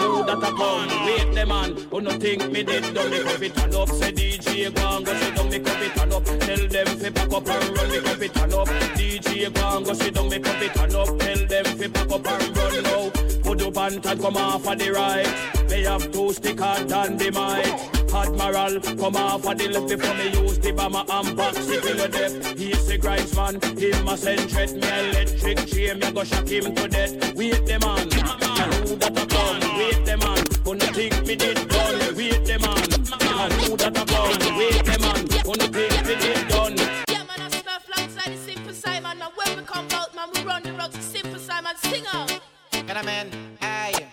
[0.00, 1.06] who that a come?
[1.06, 3.10] Wait the man, who no think me did done?
[3.10, 5.48] Me cup it turn up, say DJ go and go sit down.
[5.50, 7.90] Me cup it turn up, tell them fi pack up and run.
[7.90, 10.28] Me cup it turn up, DJ go and go sit down.
[10.28, 13.10] Me cup it turn up, tell them fi pack up and run now.
[13.42, 15.68] Put up and come off of the right.
[15.68, 17.93] They have two sticker dynamite.
[18.14, 21.96] Admiral, come off of the left before me use the bomber and box it till
[21.96, 22.58] the death.
[22.58, 26.74] He's the grinds man, him a send threat me electric chain, me go shock him
[26.74, 27.34] to death.
[27.34, 29.78] Wait the man, and who that a come?
[29.78, 32.16] Wait the man, who no think me did done?
[32.16, 34.56] Wait the man, and who that a come?
[34.58, 36.76] Wait the man, who no think me did done?
[37.08, 39.18] Yeah, man, I snuff alongside the Simple Simon.
[39.18, 41.76] Now when we come out, man, we run the road to Simple Simon.
[41.78, 42.40] Sing out.
[42.70, 44.03] Get a man, aye.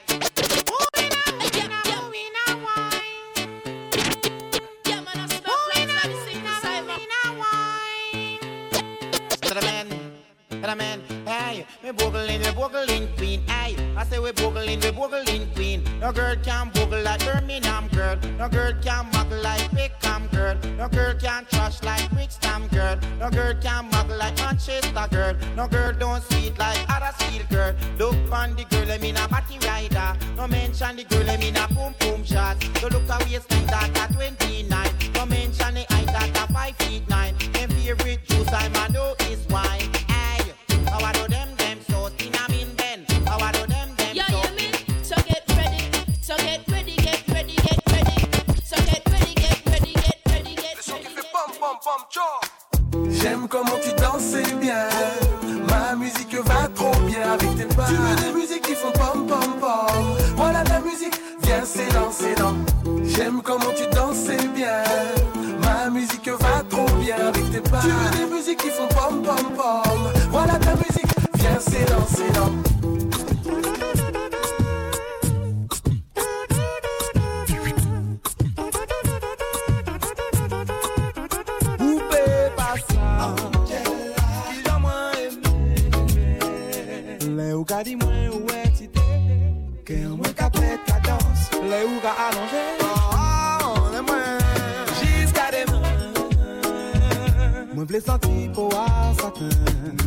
[11.92, 13.76] We boogling, we boogling queen, hey.
[13.98, 15.84] I say we boogling, we boogling queen.
[16.00, 18.16] No girl can boogle like Birmingham girl.
[18.38, 20.56] No girl can muggle like Peckham girl.
[20.78, 22.98] No girl can trash like Brixton girl.
[23.20, 25.36] No girl can muggle like Manchester girl.
[25.58, 27.76] No girl don't sweet like Huddersfield girl.
[27.98, 30.18] Look on the girl, I mean a body rider.
[30.38, 32.56] No mention the girl, I mean a boom boom shot.
[32.80, 34.90] So look a waistline that at 29.
[35.16, 37.36] No mention the height that a 5 feet 9.
[37.52, 39.21] Them favorite juice I'm a do
[53.10, 54.88] J'aime comment tu danses, c'est bien.
[55.68, 57.86] Ma musique va trop bien avec tes pas.
[57.86, 60.18] Tu veux des musiques qui font pom pom pom.
[60.36, 62.56] Voilà ta musique, viens c'est dans, c'est dans.
[63.04, 64.84] J'aime comment tu danses, c'est bien.
[65.62, 67.82] Ma musique va trop bien avec tes pas.
[67.82, 70.12] Tu veux des musiques qui font pom pom pom.
[70.32, 72.71] Voilà ta musique, viens c'est dans, c'est dans.
[87.62, 89.06] Ou ka di mwen ou est ti te
[89.86, 91.22] Ke an mwen ka pèt ka dans
[91.70, 94.42] Les ou ka allongé Oh, les mwen
[94.98, 95.84] Jiska demen
[97.76, 99.54] Mwen vle senti pou a satin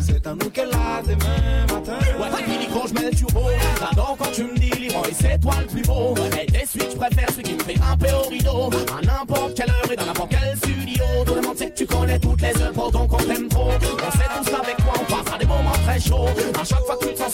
[0.01, 3.41] C'est à nous qu'elle a demain matin Ouais, t'es fini quand je mets le turbo.
[3.79, 6.15] J'adore quand tu me dis, Leroy, c'est toi le plus beau.
[6.41, 8.69] Et des suites, je préfère celui qui me fait grimper au rideau.
[8.97, 11.03] À n'importe quelle heure et dans n'importe quel studio.
[11.25, 13.69] Tout le monde sait que tu connais toutes les œuvres, donc on t'aime trop.
[13.69, 16.29] On sait tous qu'avec toi, on passera des moments très chauds.
[16.59, 17.24] À chaque fois que tu te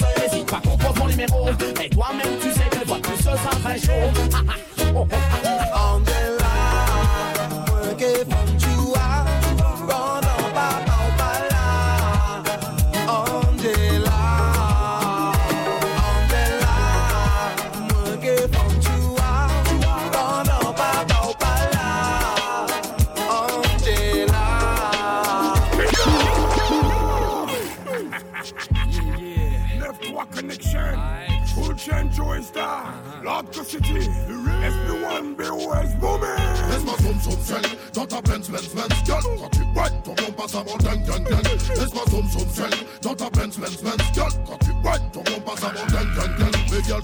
[1.22, 1.50] numéro.
[1.84, 4.71] Et toi-même, tu sais que le de plus, ce sera très chaud.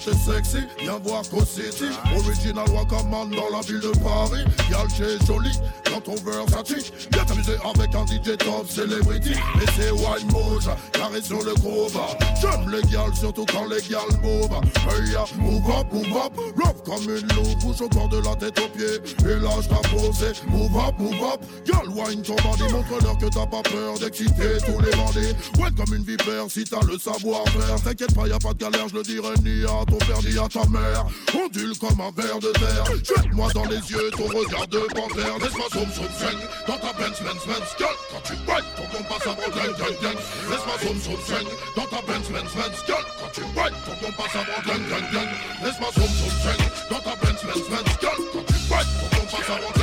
[0.08, 1.86] Mais sexy, viens voir Co City,
[2.16, 4.44] original Wakaman dans la ville de Paris.
[4.68, 5.58] Girl t'es jolie,
[5.90, 9.32] dans ton Versace, viens t'amuser avec un DJ top celebrity.
[9.32, 11.98] Et c'est wine move, carré sur le groove.
[12.40, 14.60] J'aime les gals, surtout quand les gals move.
[14.88, 16.32] Hey, ya, move up, move up,
[16.88, 18.96] comme une loupe, bouge au bord de la tête aux pieds.
[19.28, 21.40] Et lâche ta posée, move up, move up.
[21.66, 25.36] Girl, wine ton body, montre-leur que t'as pas peur d'exciter tous les bandits.
[25.60, 27.76] Ouais, comme une vipère, si t'as le savoir-faire.
[27.84, 30.48] T'inquiète pas, y a pas de galère, je le dirai ni à ton vernis à
[30.48, 31.04] ta mère.
[31.36, 32.84] Ondule comme un verre de terre.
[33.04, 35.36] Jette-moi dans les yeux ton regard de panthère.
[35.38, 37.98] Laisse-moi zoom zoom zing dans ta Benz Benz Benz gueule.
[38.10, 40.18] Quand tu bailles, ton compte passe à Bretagne, gang gang.
[40.48, 43.17] Laisse-moi zoom zing dans ta Benz Benz Benz.
[43.36, 45.28] Bailles, ton compte passe à Bretagne, gang gang.
[45.62, 48.22] Laisse-moi zoom zoom zing dans ta Benz Benz Benz gueule.
[48.32, 49.77] Quand tu bailles, ton compte passe à Bretagne,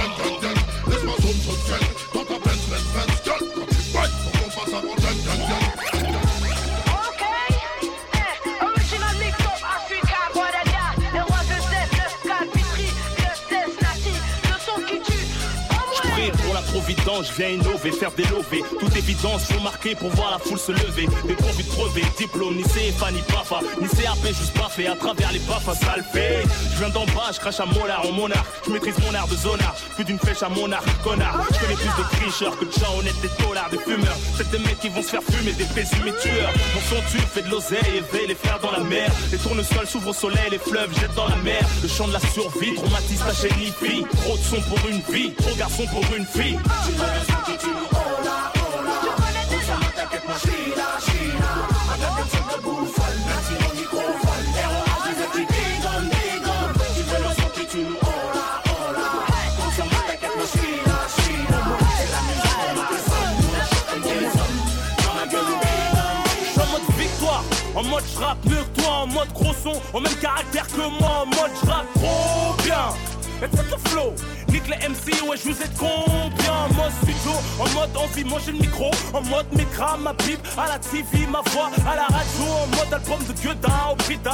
[17.26, 18.64] je viens innover, faire des lovés.
[18.80, 21.08] Toute évidence, faut marquer pour voir la foule se lever.
[21.28, 25.32] Des pourvus de crever, diplôme, ni CFA, ni PAFA, ni CAP, juste baffé à travers
[25.32, 25.96] les baffes, ça.
[26.14, 28.48] Je viens d'en bas, je crache à Mollard en monarque.
[28.66, 31.40] Je maîtrise mon art de zonard, plus d'une flèche à mon arc, connard.
[31.52, 34.18] Je connais plus de tricheurs que de gens honnêtes, des dollars, des fumeurs.
[34.38, 36.52] C'est des mecs qui vont se faire fumer, des présumés tueurs.
[36.74, 39.10] Mon son tue, fait de l'oseille, éveille les frères dans la mer.
[39.32, 41.62] Les tournesols s'ouvrent au soleil, les fleuves jettent dans la mer.
[41.82, 44.06] Le chant de la survie, traumatise ta chaîne fille.
[44.24, 46.58] Trop de son pour une vie, trop garçon pour une fille.
[67.76, 68.04] En mode
[68.76, 72.64] toi, en mode gros son, au même caractère que moi, en mode je rappe trop
[72.64, 72.90] bien.
[73.44, 74.14] Et c'est le flow,
[74.64, 78.60] les MC, ouais je vous ai combien En mode studio, en mode envie, manger le
[78.60, 82.68] micro En mode micra, ma pipe, à la TV, ma voix à la radio En
[82.68, 84.32] mode album de Gueudin, au prix d'un,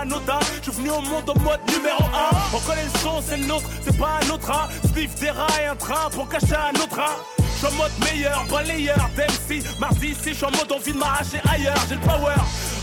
[0.00, 3.36] anodin Je suis venu au monde en mode numéro 1 On connaît le son, c'est
[3.36, 4.68] le nôtre, c'est pas un autre hein.
[4.86, 7.16] Spliff des et un train pour cacher un autre hein.
[7.38, 10.98] Je suis en mode meilleur, balayeur d'MC Mardi ici, je suis en mode envie de
[10.98, 11.76] m'arracher ailleurs.
[11.88, 12.34] J'ai le power,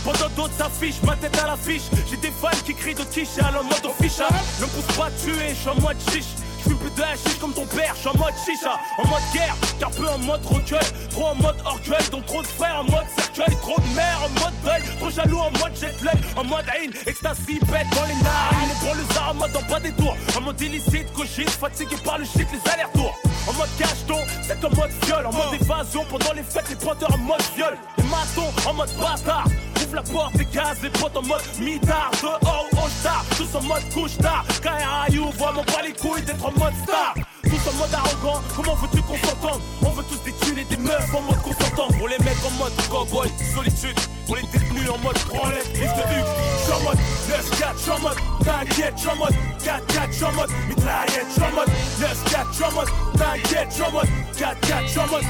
[0.04, 3.64] pendant d'autres s'affichent Ma tête à l'affiche, j'ai des fans qui crient de quiche En
[3.64, 4.28] mode official,
[4.60, 6.47] ne me pousse pas tuer, je suis en mode chiche
[6.78, 9.54] je plus de chiche comme ton père, je suis en mode chicha, en mode guerre,
[9.78, 13.06] car peu en mode recueil, trop en mode orgueil, donc trop de frères en mode
[13.16, 16.64] cercueil, trop de mère en mode deuil, trop jaloux en mode jet lag, en mode
[16.76, 20.16] haine, ecstasy, bête dans les narines, et pour le en mode en bas des tours,
[20.36, 23.14] en mode illicite, cochise, fatigué par le shit, les allers-retours,
[23.48, 27.12] en mode cacheton, c'est en mode viol, en mode évasion, pendant les fêtes, les pointeurs
[27.12, 29.46] en mode viol, les matons en mode bâtard,
[29.94, 33.62] la porte des gaz, les potes en mode mitard, dehors ou au star, tous en
[33.62, 37.74] mode couche tard, KRIU, voit mon pas les couilles d'être en mode star, tous en
[37.74, 41.20] mode arrogant, comment veux-tu qu'on s'entende On veut tous des thunes et des meufs en
[41.22, 45.68] mode consentant, pour les mecs en mode cowboy, solitude, pour les détenus en mode branlette,
[45.74, 49.34] liste de Hugues, j'suis en mode 9-4, j'suis en mode t'inquiète, j'suis en mode
[49.64, 51.68] 4-4, j'suis en mode mitraillette, j'suis en mode
[51.98, 55.24] 9-4, j'suis en t'inquiète, j'suis en mode 4-4, j'suis en mode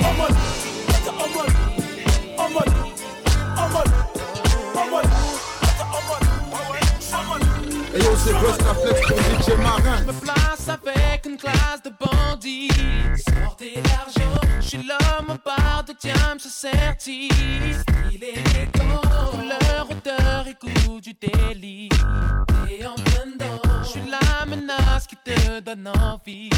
[0.00, 0.36] en mode,
[1.08, 1.52] en mode,
[2.38, 2.97] en mode,
[7.94, 10.02] Et yo, c'est Busta Flex pour DJ Marin.
[10.06, 12.70] Me place avec une classe de bandits.
[13.16, 17.30] Sortez l'argent, je suis l'homme en barre de je certifie.
[18.12, 19.00] Il est élégant,
[19.30, 21.88] couleur, odeur et goût du délit.
[22.70, 26.50] Et en plein dedans, je suis la menace qui te donne envie.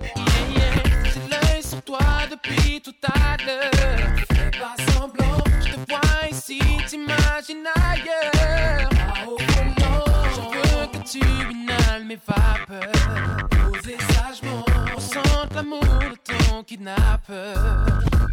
[0.00, 0.24] Yeah,
[0.54, 2.00] yeah, j'ai l'œil sur toi
[2.30, 4.37] depuis tout à l'heure.
[4.58, 8.88] Pas semblant, je te vois ici, t'imagines ailleurs.
[8.90, 10.04] Pas au volant,
[10.34, 13.48] je veux que tu inhales mes vapeurs.
[13.50, 17.86] Posez sagement, ressente l'amour de ton kidnappeur.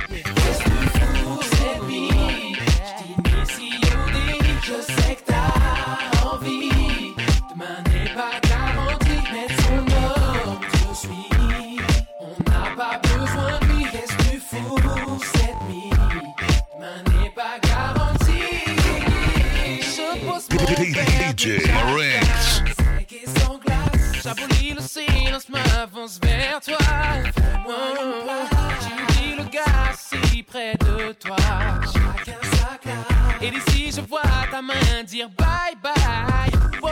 [0.09, 2.55] Qu'est-ce que vie?
[2.55, 6.94] Je t'initie au délit, je sais que t'as envie.
[20.65, 22.63] DJ Marinx.
[24.23, 26.77] J'abolis le silence, m'avance vers toi.
[29.09, 31.35] Dis le gars si près de toi.
[33.41, 36.51] Et d'ici, je vois ta main dire bye bye.
[36.81, 36.87] Oh,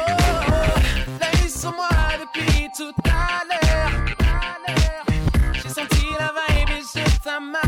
[1.20, 1.90] l'œil sur moi
[2.22, 3.92] depuis tout à l'heure.
[5.54, 7.63] J'ai senti la vibe et je t'amarre.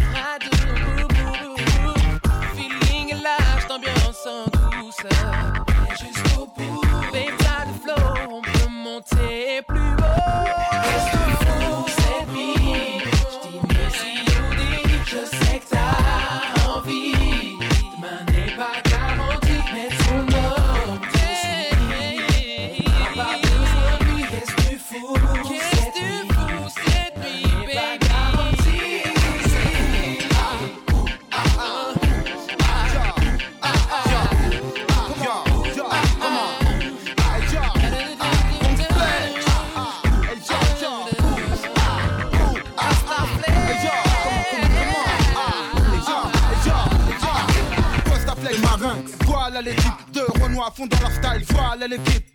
[50.75, 52.34] fond dans leur style, voilà l'équipe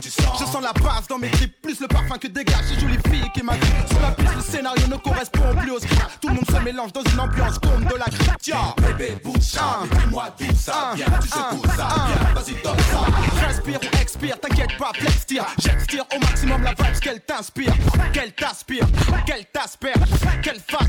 [0.00, 3.30] Je sens la base dans mes clips, plus le parfum que dégage ces jolies filles
[3.34, 3.88] qui m'attirent.
[3.88, 6.18] Sur la piste, le scénario ne correspond plus au script.
[6.20, 8.74] Tout le monde se mélange dans une ambiance comme de la critia.
[8.78, 11.06] Bébé, bouge dis-moi d'où ça vient.
[11.20, 13.46] Tu sais tout ça vient, vas-y, donne ça.
[13.46, 15.46] Respire ou expire, t'inquiète pas, flex tire.
[15.58, 17.72] J'extire au maximum la vibe qu'elle t'inspire,
[18.12, 18.86] qu'elle t'aspire,
[19.26, 19.94] qu'elle t'aspire,
[20.42, 20.88] qu'elle fasse.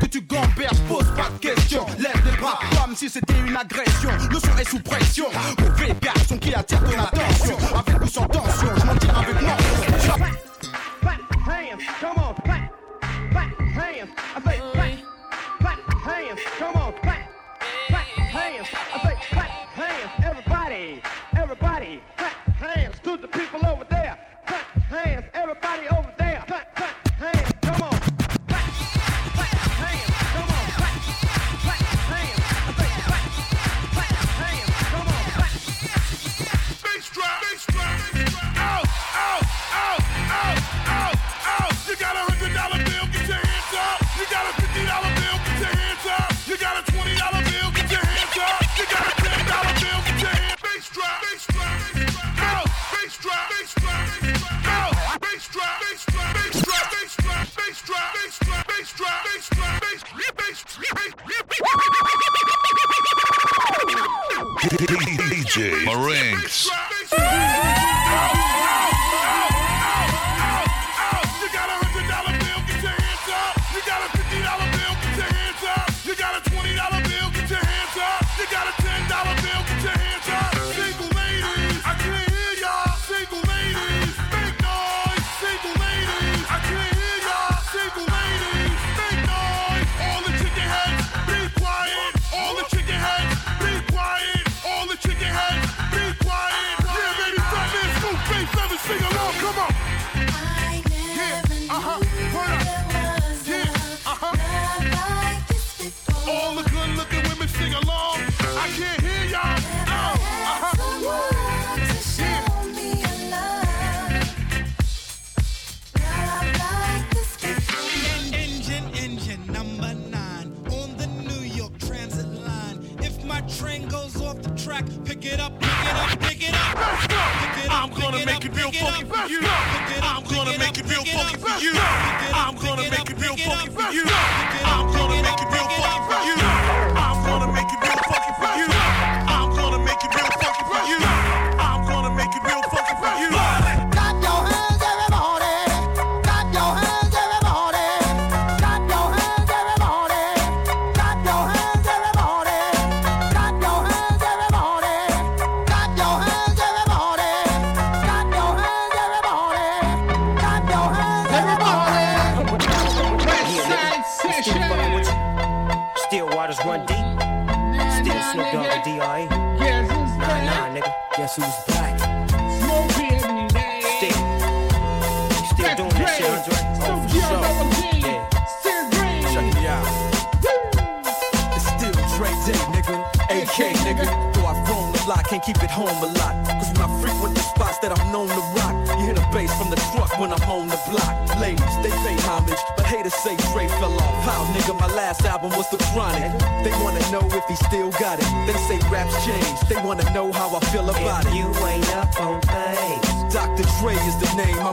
[0.00, 1.84] Que tu gambères, pose pas de questions.
[1.98, 4.10] Lève les bras comme si c'était une agression.
[4.30, 5.26] Le son est sous pression.
[5.58, 7.56] Mauvais garçon qui attire ton attention.
[7.76, 9.56] Avec ou sans attention, je m'en tire avec moi.
[9.98, 10.30] Clap,
[11.00, 12.72] clap, hands, come on, clap,
[13.30, 14.29] clap, hands.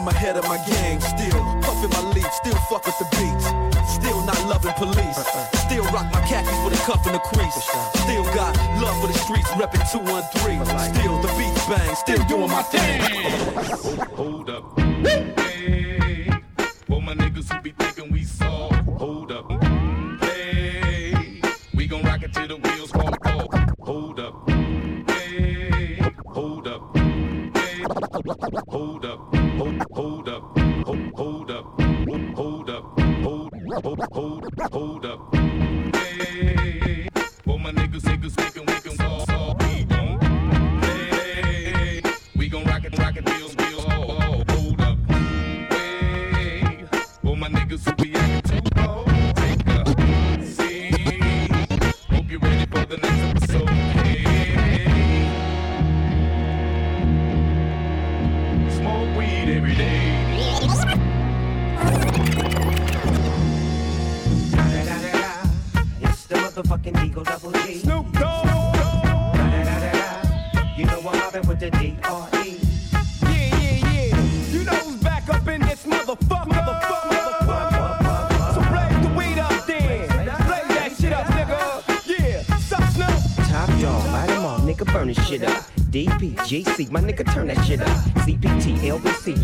[0.08, 1.44] I'm ahead of my gang still.
[1.60, 3.44] Puffin' my leaf, still fuck with the beats.
[3.92, 5.18] Still not loving police.
[5.68, 7.56] Still rock my khakis with a cuff and a crease.
[8.04, 10.64] Still got love for the streets, reppin' 213.
[10.96, 13.17] Still the beats bang, still doing my thing.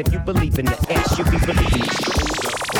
[0.00, 2.79] If you believe in the ass, you be believing.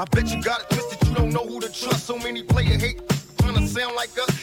[0.00, 2.06] I bet you got it twisted, you don't know who to trust.
[2.06, 3.02] So many player hate,
[3.38, 4.37] trying to sound like us.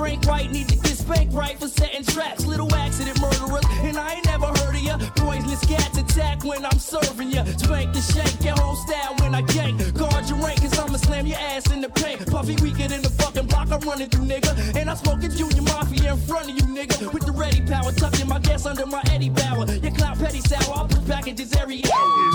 [0.00, 2.46] Frank White need to get spanked right for setting traps.
[2.46, 4.96] Little accident murderers, and I ain't never heard of ya.
[5.14, 7.44] Poisonous cats attack when I'm serving ya.
[7.44, 9.76] Spank the shank, your whole style when I gank.
[9.92, 12.26] Guard your rank, cause I'ma slam your ass in the paint.
[12.30, 14.74] Puffy weaker than the fucking block I'm running through, nigga.
[14.74, 17.12] And I'm smoking Junior Mafia in front of you, nigga.
[17.12, 19.66] With the ready power, tucking my gas under my Eddie Bauer.
[19.66, 22.30] Your clout petty sour, I'll put packages every hour.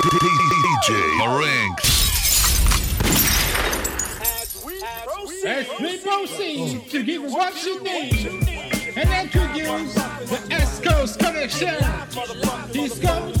[0.00, 1.89] DJ Marinx.
[5.50, 8.24] As we proceed to give what you need
[8.94, 11.74] and introduce the East Coast Connection.
[12.72, 13.40] East Coast,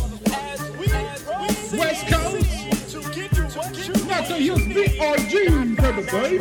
[1.72, 2.50] West Coast,
[4.08, 5.32] not to use BRG,
[5.76, 6.38] baby, baby.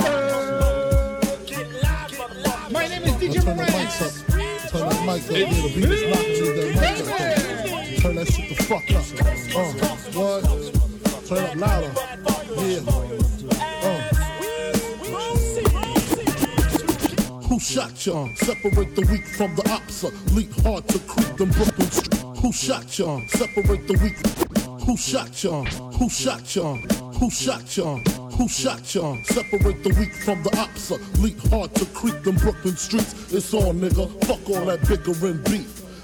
[2.73, 4.25] My name is DJ Moranis.
[4.71, 8.01] Turn that mic up, yeah, the beat is knocking me that mic up.
[8.01, 9.05] Turn that shit the fuck up.
[9.55, 9.69] Uh,
[10.17, 10.41] what?
[11.27, 11.93] Turn up louder.
[12.57, 13.18] Yeah.
[17.59, 18.25] Who shot ya?
[18.35, 20.03] Separate the weak from the ops.
[20.33, 22.23] Leap hard to creep them Brooklyn streets.
[22.39, 23.19] Who shot ya?
[23.27, 24.15] Separate the weak.
[24.85, 25.65] Who shot ya?
[25.65, 26.75] Who shot ya?
[27.19, 27.97] Who shot ya?
[28.37, 29.13] Who shot ya?
[29.25, 30.91] Separate the weak from the ops.
[31.19, 33.33] Leap hard to creep them Brooklyn streets.
[33.33, 34.07] It's on, nigga.
[34.23, 35.88] Fuck all that bickering beef.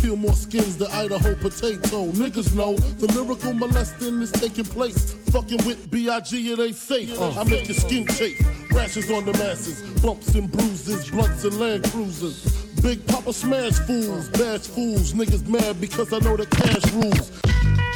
[0.00, 2.06] Peel more skins than Idaho potato.
[2.12, 5.14] Niggas know the lyrical molesting is taking place.
[5.30, 6.52] Fucking with B.I.G.
[6.52, 7.14] it ain't safe.
[7.18, 7.36] Oh.
[7.38, 8.40] I make your skin chafe.
[8.72, 9.82] Rashes on the masses.
[10.00, 11.10] Bumps and bruises.
[11.10, 12.64] Blunts and land cruisers.
[12.80, 14.28] Big Poppa smash fools.
[14.30, 15.12] Bash fools.
[15.12, 17.32] Niggas mad because I know the cash rules.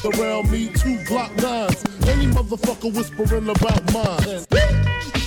[0.05, 1.85] Around me, two Glock nines.
[2.09, 5.22] Any motherfucker whispering about mine.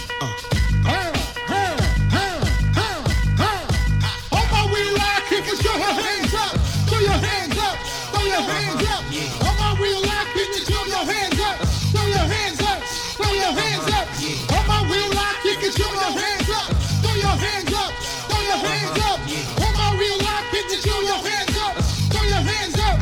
[8.36, 9.04] Your hands up.
[9.48, 11.56] On my wheel, I kick it, throw your hands up,
[11.96, 12.80] throw your hands up,
[13.16, 14.08] throw your hands up.
[14.56, 16.68] On my wheel, I kick it, throw your hands up,
[17.00, 17.92] throw your hands up,
[18.28, 19.20] throw your hands up.
[19.64, 21.74] On my wheel, I kick it, throw your hands up,
[22.12, 22.98] throw your hands up.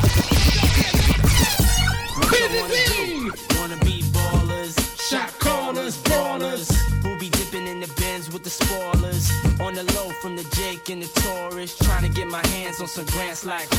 [3.58, 4.76] Wanna be ballers,
[5.10, 6.70] shot callers, ballers.
[7.04, 9.32] Who be dipping in the bins with the spoilers?
[9.60, 11.76] On the low from the Jake and the Taurus.
[11.78, 13.73] Trying to get my hands on some grants like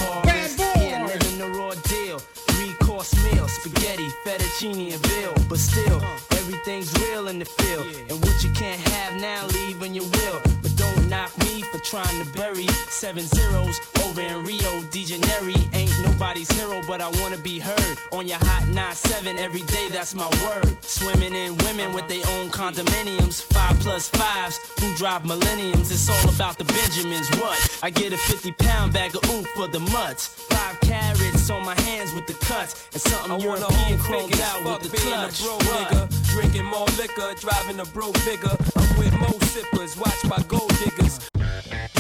[13.05, 15.53] seven zeros over in Rio de Janeiro.
[15.75, 19.89] Ain't nobody's hero, but I wanna be heard on your hot 9-7 every day.
[19.91, 20.75] That's my word.
[20.81, 25.91] Swimming in women with their own condominiums, five plus fives who drive millenniums.
[25.91, 27.29] It's all about the Benjamins.
[27.37, 27.59] What?
[27.83, 30.27] I get a 50 pound bag of oof for the mutts.
[30.27, 34.41] Five carats on my hands with the cuts, and something I want European home chromed
[34.49, 35.43] out with the being a clutch.
[35.43, 36.03] bro nigga.
[36.33, 38.57] Drinking more liquor, driving a bro bigger.
[38.79, 41.21] I'm with mo sippers, watched by gold diggers.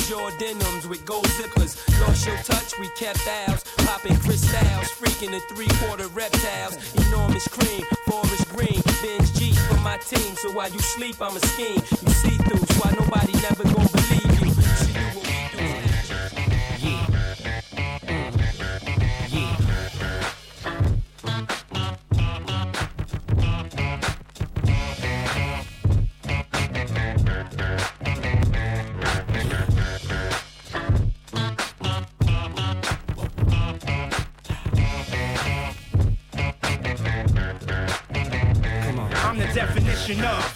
[0.09, 1.77] Jordaniums with gold zippers.
[2.01, 3.65] Lost your touch, we kept ours.
[3.79, 6.77] Popping crystals, freaking the three quarter reptiles.
[7.07, 8.81] Enormous cream, forest green.
[9.03, 11.81] Benz G for my team, so while you sleep, I'm a scheme.
[12.03, 14.44] You see through, so why nobody never gonna believe you
[40.07, 40.54] definition of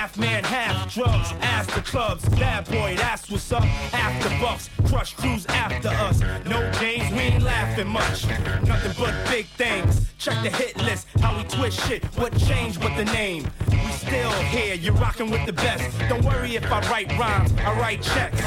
[0.00, 1.30] half man, half drugs.
[1.42, 3.64] Ask the clubs, bad boy, that's what's up.
[3.92, 6.20] After bucks, crush crews after us.
[6.46, 8.26] No games, we ain't laughing much.
[8.66, 10.10] Nothing but big things.
[10.16, 12.02] Check the hit list, how we twist shit.
[12.18, 13.46] What changed but the name?
[13.70, 15.84] We still here, you're rocking with the best.
[16.08, 18.40] Don't worry if I write rhymes, I write checks.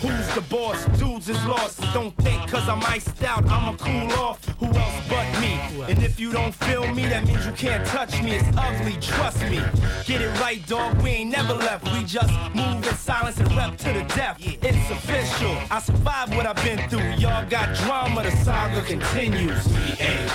[0.00, 0.84] Who's the boss?
[0.98, 1.80] Dudes is lost.
[1.92, 4.44] Don't think cause I'm iced out, I'ma cool off.
[4.60, 5.54] Who else but me?
[5.88, 8.36] And if you don't feel me, that means you can't touch me.
[8.36, 9.60] It's ugly, trust me.
[10.04, 10.83] Get it right, dog.
[11.02, 11.84] We ain't never left.
[11.92, 14.36] We just move in silence and rep to the death.
[14.40, 15.56] It's official.
[15.70, 17.10] I survived what I've been through.
[17.22, 19.66] Y'all got drama, the saga continues.
[19.68, 20.32] We ain't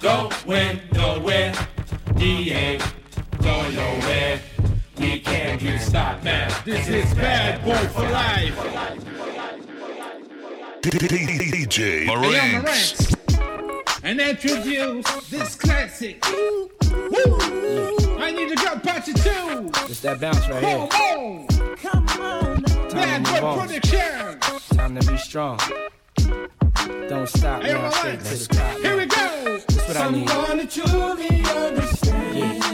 [0.00, 1.54] going nowhere.
[2.16, 2.82] We ain't
[3.40, 4.40] going nowhere.
[4.98, 6.48] We can't be stopped now.
[6.64, 8.58] This is Bad Boy for Life.
[10.82, 12.62] DJ Hey, Marinx.
[12.62, 14.00] Marinx.
[14.04, 16.24] And introduce this classic.
[20.02, 20.86] That bounce right here.
[20.88, 21.76] Come on.
[21.76, 22.62] Come on.
[22.90, 23.68] Bad to move on.
[24.76, 25.58] Time to be strong.
[27.08, 27.92] Don't stop, Hey, yo, man.
[27.92, 28.30] Straight Marinx.
[28.30, 28.78] to the top.
[28.80, 29.58] Here we go.
[29.68, 30.28] That's what I need.
[30.28, 32.72] Someone to truly understand how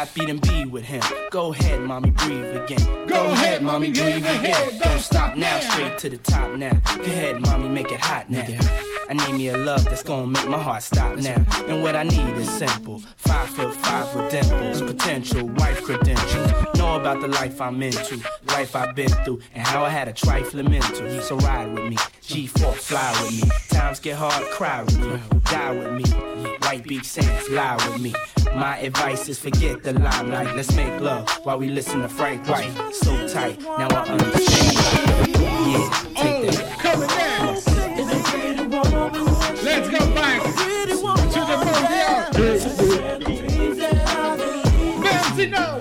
[0.00, 1.02] happy, then be with him.
[1.30, 3.06] Go ahead, mommy, breathe again.
[3.06, 4.78] Go ahead, mommy, breathe again.
[4.82, 6.72] Don't stop now, straight to the top now.
[6.96, 8.46] Go ahead, mommy, make it hot now.
[9.10, 11.44] I need me a love that's gonna make my heart stop now.
[11.68, 13.00] And what I need is simple.
[13.16, 16.50] Five foot five with dimples, potential wife credentials.
[16.78, 18.16] Know about the life I'm into,
[18.46, 21.20] life I've been through, and how I had a trifling mental.
[21.20, 23.50] So ride with me, G4, fly with me.
[23.68, 26.04] Times get hard, cry with me, die with me.
[26.62, 28.14] White Beach Saints, lie with me.
[28.54, 30.54] My advice is forget the limelight.
[30.56, 32.72] Let's make love while we listen to Frank White.
[32.92, 34.76] So tight, now I understand.
[35.70, 36.78] Yeah, take that.
[36.78, 37.66] Coming next.
[39.62, 41.90] Let's go back to the movie.
[45.02, 45.79] Benzino, what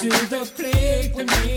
[0.00, 1.49] to the plate with me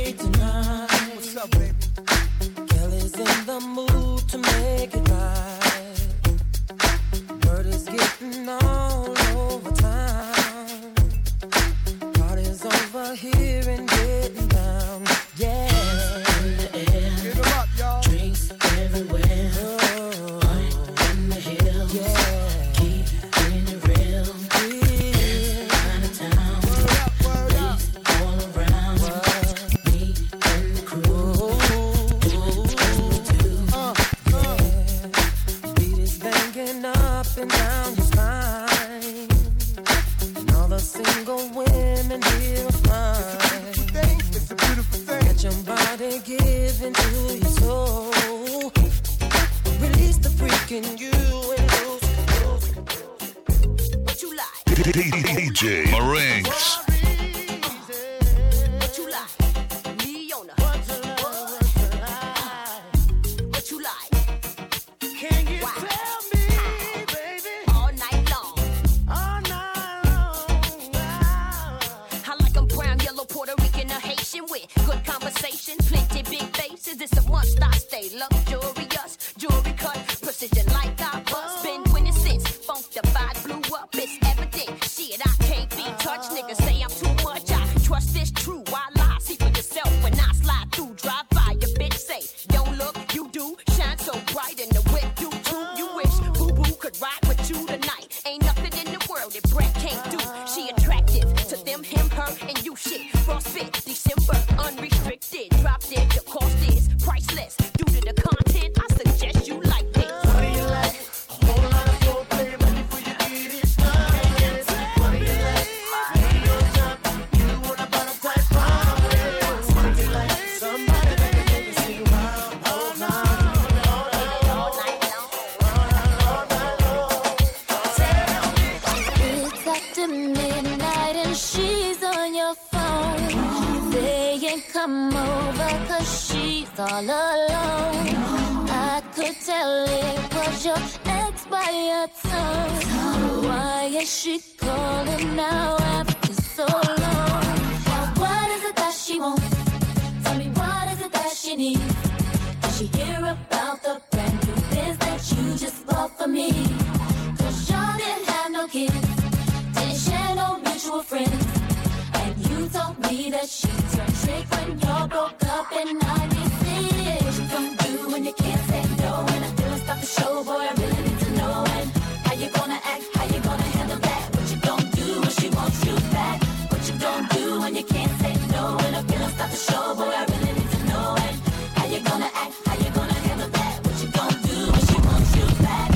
[165.14, 167.24] broke up in 96.
[167.24, 169.12] What you gonna do when you can't say no?
[169.34, 171.66] And I feel stop the show, boy, I really need to know.
[171.78, 171.88] And
[172.26, 174.24] how you gonna act, how you gonna handle that?
[174.36, 176.38] What you gonna do when she wants you back?
[176.72, 178.64] What you gonna do when you can't say no?
[178.86, 181.08] And I feel stop the show, boy, I really need to know.
[181.26, 181.36] And
[181.78, 183.74] how you gonna act, how you gonna handle that?
[183.86, 185.90] What you gonna do when she wants you back?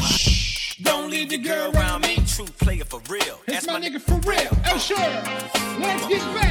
[0.89, 2.13] Don't leave the girl around me.
[2.35, 3.37] True player for real.
[3.47, 4.53] It's my nigga for real.
[4.69, 5.11] Oh, sure.
[5.81, 6.46] Let's get back.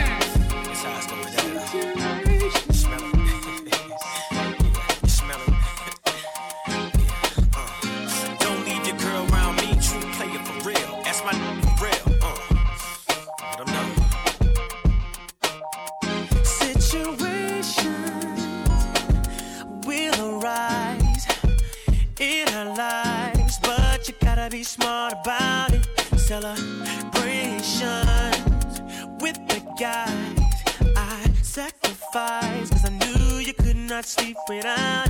[34.06, 35.05] Sleep without